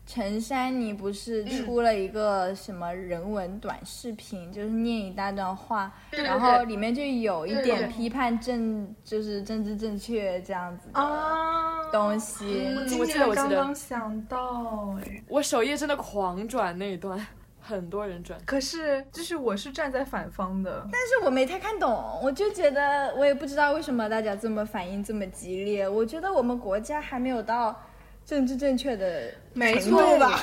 [0.05, 12.45] 陈珊妮不是出了一个什么人文短视频，就是念一大段话，然后里面就有一点批判政，就是政治正确这样子的啊东西。
[12.75, 17.19] 我记得我记得刚刚想到哎，我首页真的狂转那一段，
[17.61, 18.39] 很多人转。
[18.45, 25.87] 可是就是我是站在反方的，但是我没太看懂，我就觉得我也不知道为什么大家这么反应这么激烈。
[25.87, 27.79] 我觉得我们国家还没有到
[28.25, 30.39] 政治正确的没程度吧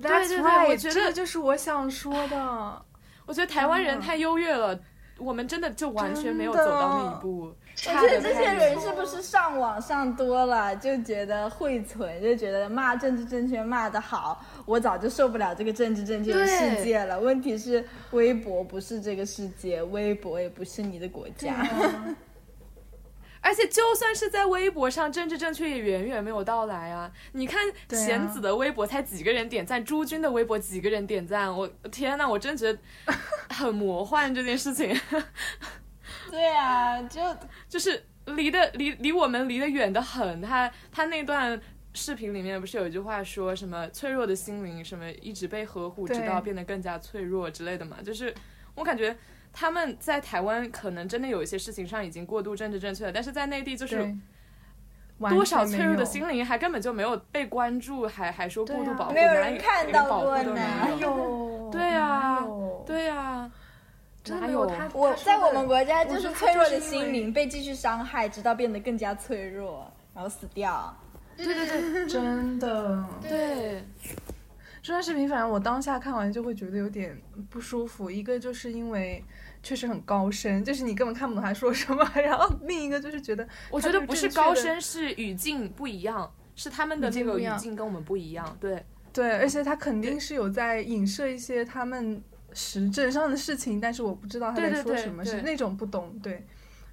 [0.00, 2.82] ？That's 对对我觉得这个就是我想说的。
[3.26, 4.78] 我觉得台湾人太优越了。
[5.18, 17.18] 我们真的就完全没有走到那一步，我差觉得这些人是不是上网上多了，就觉得会存，就觉得骂政治正确骂得好，我早就受不了这个政治正确的世界了。
[17.18, 21.66] 问题是，微博不是这个世界，微博也不是你的国家。
[23.44, 27.10] 而且就算是在微博上，政治正确也远远没有到来啊！
[27.32, 27.60] 你看
[27.90, 32.78] 贤子的微博才几个人点赞，朱军的微博几个人点赞，我天呐，我真觉得
[33.48, 34.96] 很魔幻这件事情，
[36.32, 37.20] 对啊，就
[37.68, 40.40] 就是离的离离我们离得远的很。
[40.42, 41.60] 他他那段
[41.94, 47.98] 视频里面不是有一句话说什么脆弱的心灵什么一直被呵护，直到变得更加脆弱之类的嘛？
[48.02, 48.34] 就是
[48.74, 49.16] 我感觉。
[49.54, 54.16] 他们在台湾可能真的有一些事情上已经过度政治正确了，但是在内地就是，
[55.28, 56.26] 多少脆弱的心。
[56.26, 62.42] 灵还根本就没有被关注，还还说过度保护，没有人看到过护都没呢有有 对啊
[62.86, 63.50] 对呀，真的
[64.28, 64.88] 哪有没有他。
[64.92, 70.96] 我在我们国家就是脆弱的心灵被继续伤害，直到变得更加脆弱，然后死掉。
[71.36, 73.82] 对对对 真的，对，
[74.82, 77.18] 这段视频，反正我当下看完就会觉得有点
[77.48, 78.10] 不舒服。
[78.10, 79.24] 一个就是因为
[79.62, 88.56] 确实很高深，就是你根本看不懂他说什么；然后另一个就是觉得我觉得不是高深，是语境不一样，是他们的这个语境跟我们不一样。
[88.60, 92.22] 对，对，而且他肯定是有在影射一些他们
[92.54, 96.18] 实质上的事情，但是我不知道他在说什么，是对那种不懂。
[96.22, 96.46] 对，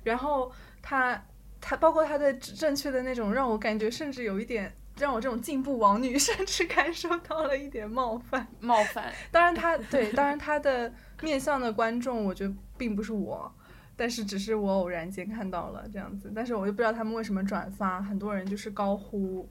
[0.03, 0.51] 然后
[0.81, 1.21] 他
[1.59, 8.47] 他包括他的正确的那种，让我感觉甚至有一点让我这种进步王女 甚至感受到了一点冒犯。
[8.59, 9.11] 冒犯。
[9.31, 13.51] 当然他对，当然他的面向的观众，我觉得并不是我。
[13.95, 19.45] 但是只是我偶然间看到了这样子，但是我又不知道他们为什么转发，很多人就是高呼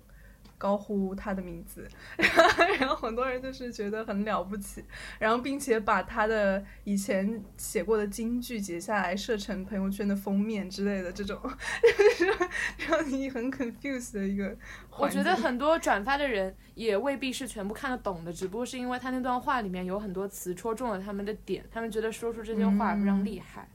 [0.59, 1.89] 高呼他的名字，
[2.79, 4.85] 然后很多人就是觉得很了不起，
[5.19, 12.33] 然后并且把他的以前写过的金句截下来设成朋友圈的封面之类的，这种就是
[12.87, 14.55] 让你很 confused 的一个
[14.99, 15.09] 我。
[15.09, 23.69] 觉得很多转发的人也未必是全部看得懂的，只不过是因为他那段话里面有很多词戳中了他们的点，他们觉得说出这些话非常厉害。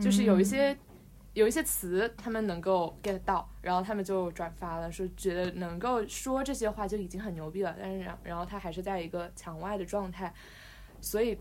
[0.00, 0.78] 就是有一些、
[1.38, 10.34] 有一些词他们能够 get 到，然后他们就转发了，说觉得能够说这些话就已经很牛逼了，但是然然后他还是在一个墙外的状态，
[11.00, 11.38] 所以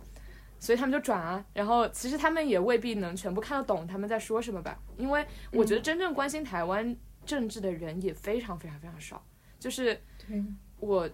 [0.60, 6.96] 所以他们就转啊，然后其实他们也未必能全部看得懂他们在说什么吧，因为我觉得真正关心台湾
[7.26, 9.26] 政治的人也非常非常非常少，
[9.60, 10.00] 就是
[10.80, 11.10] 我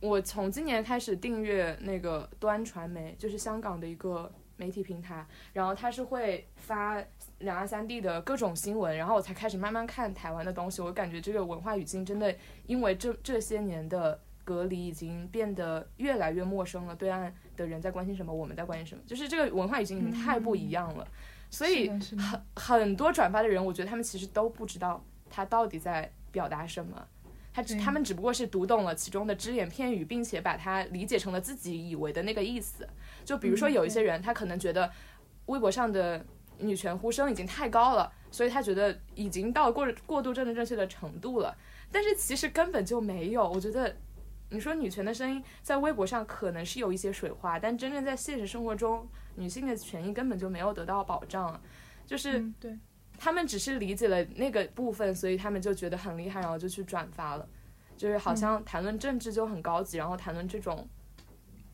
[0.00, 7.02] 我从今年开始订阅那个端传媒，就是香港的一个媒体平台，然后它是会发
[7.38, 10.82] 两岸三地的各种新闻，然后我才开始慢慢看台湾的东西。
[10.82, 12.34] 我感觉这个文化语境真的
[12.66, 16.96] 因为这这些年的隔离，已经变得越来越陌生了。
[16.96, 21.06] 对岸的人在关心什么，我们在关心什么，就是这个文化语境已经太不一样了。
[21.50, 27.06] 所以很很多转发的人，我觉得他们其实都不知道他到底在表达什么。
[27.52, 32.88] 他只他们只不过是读懂了其中的只言片语，并且把它理解成了自己以为的那个意思。
[33.24, 34.90] 就比如说嗯有一些人，他可能觉得
[35.46, 36.24] 微博上的
[36.58, 41.56] 女权呼声已经太高了，所以他觉得已经到过过度政治正确的程度了。
[41.90, 43.48] 但是其实根本就没有。
[43.48, 43.96] 我觉得
[44.50, 51.60] 你说女权的声音在微博上可能是有一些水花，但真正在现实生活中，女性的权益根本就没有得到保障。
[52.06, 52.78] 就是嗯对。
[53.20, 57.48] 他们只是理解了那个部分，所以他们就觉得很厉害，然后就去转发了。
[57.96, 60.88] 就是好像谈论政治就很高级，然后谈论这种，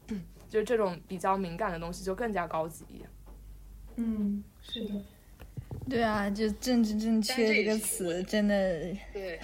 [0.48, 3.10] 就是这种比较敏感的东西就更加高级一样。
[3.96, 4.94] 嗯，是的，
[5.88, 9.38] 对啊，就政治正确这个词真的，对，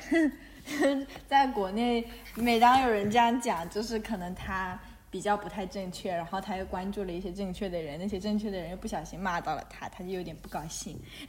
[1.28, 4.78] 在国内每当有人这样讲，就是可能他
[5.10, 10.98] 比较不太正确，然后他又关注了一些正确的人，那些正确的人又不小心骂到了他，他就有点不高兴。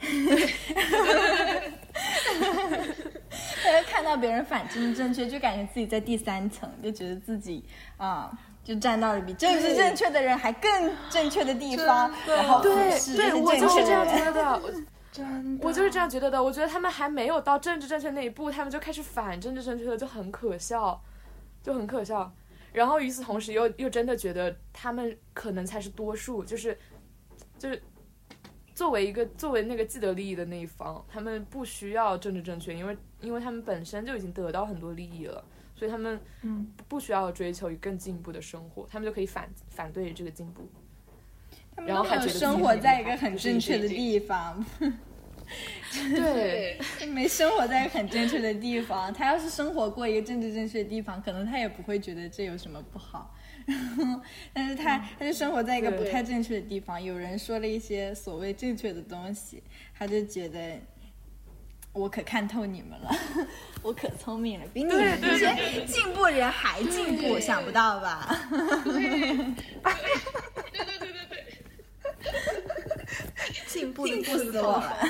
[3.62, 7.64] 他就看到别人反政治正确，就感觉自己在第三层，就觉得自己
[7.96, 8.36] 啊。
[8.64, 14.24] 就站到了比政治正确的人还更正确的地方，然后对对，我就是这样觉。
[14.24, 14.60] 得的。
[14.62, 14.70] 我
[15.12, 16.42] 真的，我就是这样觉得的。
[16.42, 20.98] 我觉得他们还没有到政治正确那一步，他们就开始反政治正确了，就很可笑，
[21.62, 22.32] 就很可笑。
[22.72, 26.78] 然后与此同时又，又真的觉得他们可能才是多数，就是
[27.58, 27.82] 就是
[28.74, 35.44] 作为一个作为那个既得利益的那一方，他们不需要政治正确，因为因为他们本身就已经得到很多利益了，
[35.82, 36.72] 所以他们嗯。
[36.86, 40.68] 不需要追求更进步的生活，他们就可以反反对这个进步。
[41.74, 44.64] 他们然后都没有还觉得 生活在一个很正确的地方，
[45.90, 46.78] 对，
[47.08, 49.12] 没生活在很正确的地方。
[49.12, 53.34] 他要是生活过一个政治正确的地方，可能他也不会觉得这有什么不好。
[54.52, 59.62] 但是他他就生活在一个不太正确的地方，有人说了一些所谓正确的东西，
[59.98, 60.78] 他就觉得
[61.92, 63.10] 我可看透你们了，
[63.82, 68.48] 我可聪明了，比你们这些进步人还进步，想不到吧？
[68.84, 69.02] 对对
[70.72, 71.44] 对对对，
[73.66, 75.06] 进步的进步 死我了。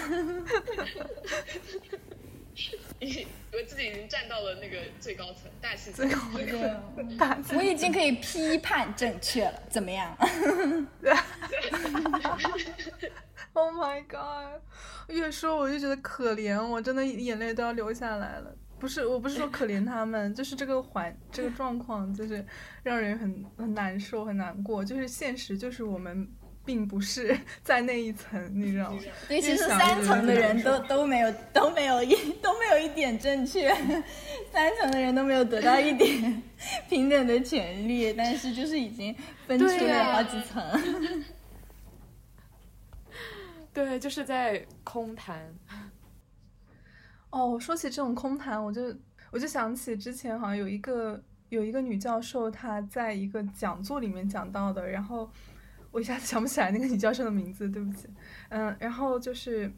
[3.53, 6.09] 我自己已经站到了那个最高层，大气层。
[6.09, 6.83] 最后一个
[7.19, 10.17] 大字我已经可以批判正确了，怎么样？
[13.55, 14.63] Oh my god！
[15.09, 18.57] 越说我就觉得可怜，我真的眼泪都要流下来了。
[18.79, 22.45] 不是，我不是说可怜他们，就是这个环这个状况，就是
[22.83, 24.83] 让人很很难受、很难过。
[24.83, 26.27] 就是现实，就是我们
[26.65, 29.01] 并不是 在那一层，你知道吗？
[29.29, 33.69] 对，其实三层的人都都没有都没有一 都没有一点正确，
[34.53, 36.43] 三层的人都没有得到一点
[36.89, 39.15] 平等的权利，但是就是已经
[39.47, 41.25] 分出了好几层。
[43.75, 45.53] 对，就是在空谈。
[47.31, 48.95] 哦，说起这种空谈，我就
[49.31, 55.31] 我就想起之前好像有一个有一个女教授，她在一个讲座里面讲到的，然后
[55.93, 58.09] 我一下子想不起来那个女教授的名字，对不起。
[58.49, 59.73] 嗯，然后就是，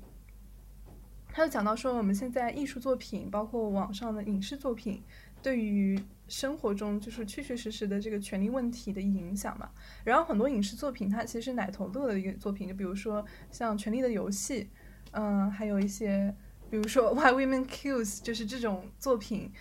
[1.29, 5.03] 他就讲到说，我们现在艺术作品，包括网上的影视作品，
[5.43, 9.69] 对于生活中就是确确实实的这个权利问题的影响嘛。
[10.05, 14.65] 然后很多影视作品，它其实是奶头乐的一个作品，就比如说像《权力的游戏》，
[15.11, 16.35] 嗯，还有一些。
[16.71, 19.53] 比如说《Why Women Kills》，就是这种作品，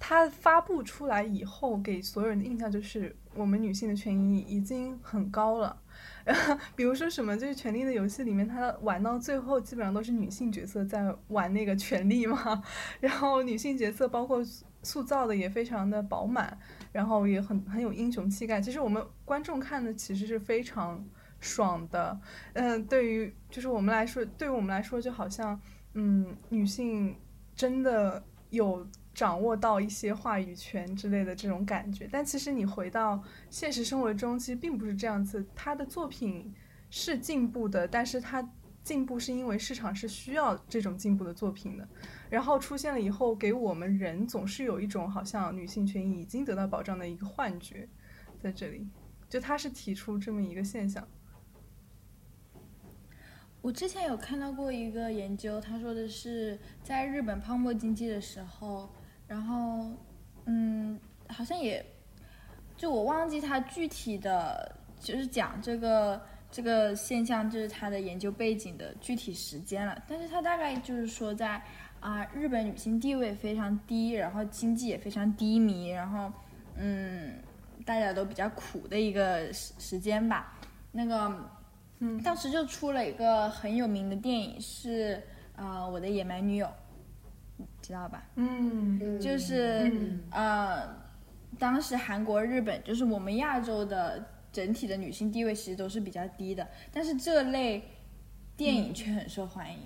[0.00, 5.80] 它发布出来以后，给所有人的印象就是我们女性的权益已经很高了。
[6.74, 12.62] 比如说什么，就是《权力的游戏》里面，它玩到最后基本上都是女性角色在玩那个权力嘛，
[12.98, 14.42] 然后女性角色包括
[14.82, 16.58] 塑造的也非常的饱满，
[16.90, 18.60] 然后也很很有英雄气概。
[18.60, 21.04] 其实我们观众看的其实是非常
[21.40, 22.18] 爽的。
[22.54, 25.60] 嗯，对于就是我们来说，对于我们来说，就好像。
[25.94, 27.16] 嗯，女性
[27.56, 28.86] 真的有
[29.20, 35.44] 掌握到一些话语权之类的这种感觉，但其实你回到现实生活中，其实并不是这样子。
[35.54, 36.50] 她的作品
[36.88, 38.42] 是进步的，但是她
[38.82, 41.86] 进步是因为市场是需要这种进步的作品的。
[42.30, 47.86] 然后出现了以后，给我们人总是有一种好像女性权益已经得到保障的一个幻觉，
[48.38, 48.88] 在这里，
[49.28, 51.06] 就他是提出这么一个现象。
[53.60, 58.88] 我之前有看到过一个研究，他说的是在日本泡沫经济的时候，
[59.30, 59.86] 然后，
[60.46, 61.84] 嗯，好像也，
[62.76, 66.20] 就我忘记他具体的，就是讲这个
[66.50, 70.02] 这个现象，就是他的研究背景的具体时间了。
[70.08, 71.62] 但是他大概就是说在
[72.00, 76.32] 啊、日本女性地位非常低，然后经济也非常低迷，然后，
[76.74, 77.34] 嗯，
[77.84, 80.58] 大家都比较苦的一个时时间吧。
[80.90, 81.32] 那个。
[82.02, 85.22] 嗯，当时就出了一个很有名的电影，是
[85.54, 86.66] 呃我的野蛮女友，
[87.82, 88.22] 知道吧？
[88.36, 90.96] 嗯，就是、嗯呃，
[91.58, 97.82] 当时韩国、日本，就是我们亚洲的整体的女性地位其实都是比较低的，但是这类
[98.56, 99.78] 电影却很受欢迎。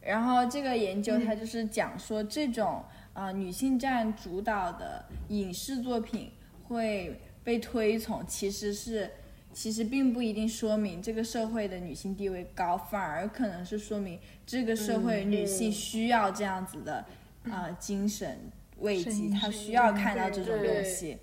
[0.00, 6.32] 然后这个研究它就是讲说，这种呃女性占主导的影视作品
[6.64, 9.10] 会被推崇，其实是。
[9.52, 17.04] 其实并不一定说明这个社会的女性地位高，反而可能是说明这个社会女性需要这样子的
[17.44, 18.38] 啊、呃精神
[18.78, 21.18] 慰藉，她需要看到这种东西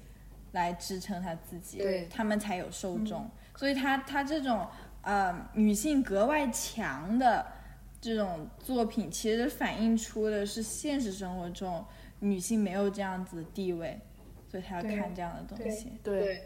[0.51, 3.29] 来支撑她自己，她们才有受众。
[3.55, 4.65] 所以她她这种
[5.01, 7.45] 呃女性格外强的
[7.99, 11.83] 这种作品，其实反映出的是现实生活中
[12.19, 13.99] 女性没有这样子的地位，
[14.49, 15.91] 所以她要看这样的东西。
[16.03, 16.43] 对，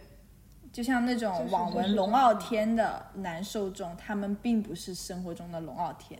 [0.74, 6.20] 就像那种网文龙傲天的男受众，他们并不是生活中的龙傲天。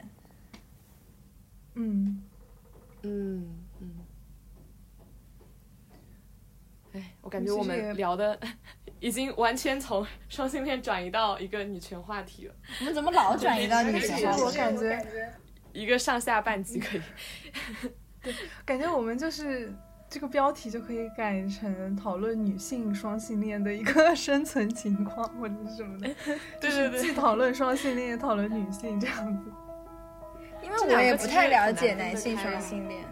[1.74, 2.22] 嗯，
[3.02, 3.96] 嗯嗯。
[6.94, 8.40] 哎，我感觉我们聊的
[9.02, 14.42] 已经完全从双性恋转移到一个女权话题了，我们怎么老转移到女权话题？
[14.44, 15.34] 我感觉
[15.74, 17.02] 一个上下半集可以。
[18.22, 18.32] 对
[18.64, 19.74] 感觉我们就是
[20.14, 26.08] 这个标题就可以改成讨论女性双性恋的一个 生存情况或者是什么的。
[26.62, 29.52] 对对对就是既讨论双性恋，也讨论女性这样子。
[30.62, 33.04] 因为我也不太了解男性双性恋。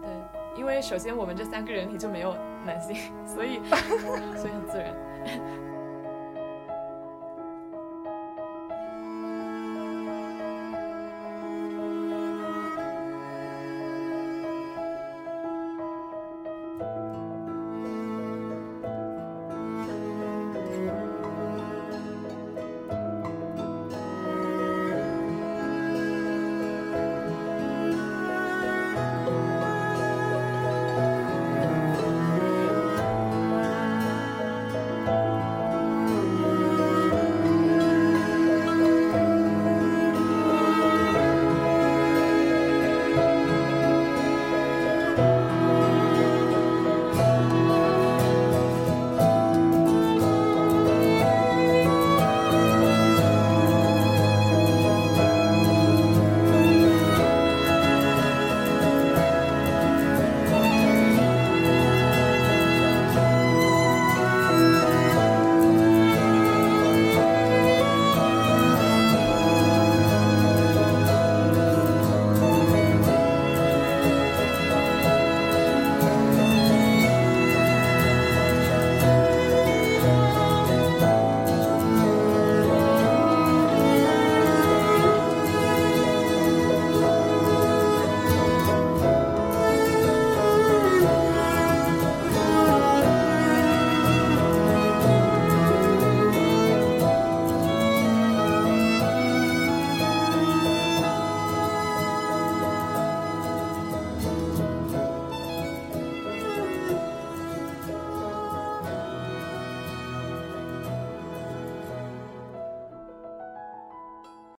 [0.00, 0.10] 对，
[0.58, 2.36] 因为首先我们这三个人里就没有
[2.66, 3.60] 男性，所以
[4.36, 4.92] 所以很自然。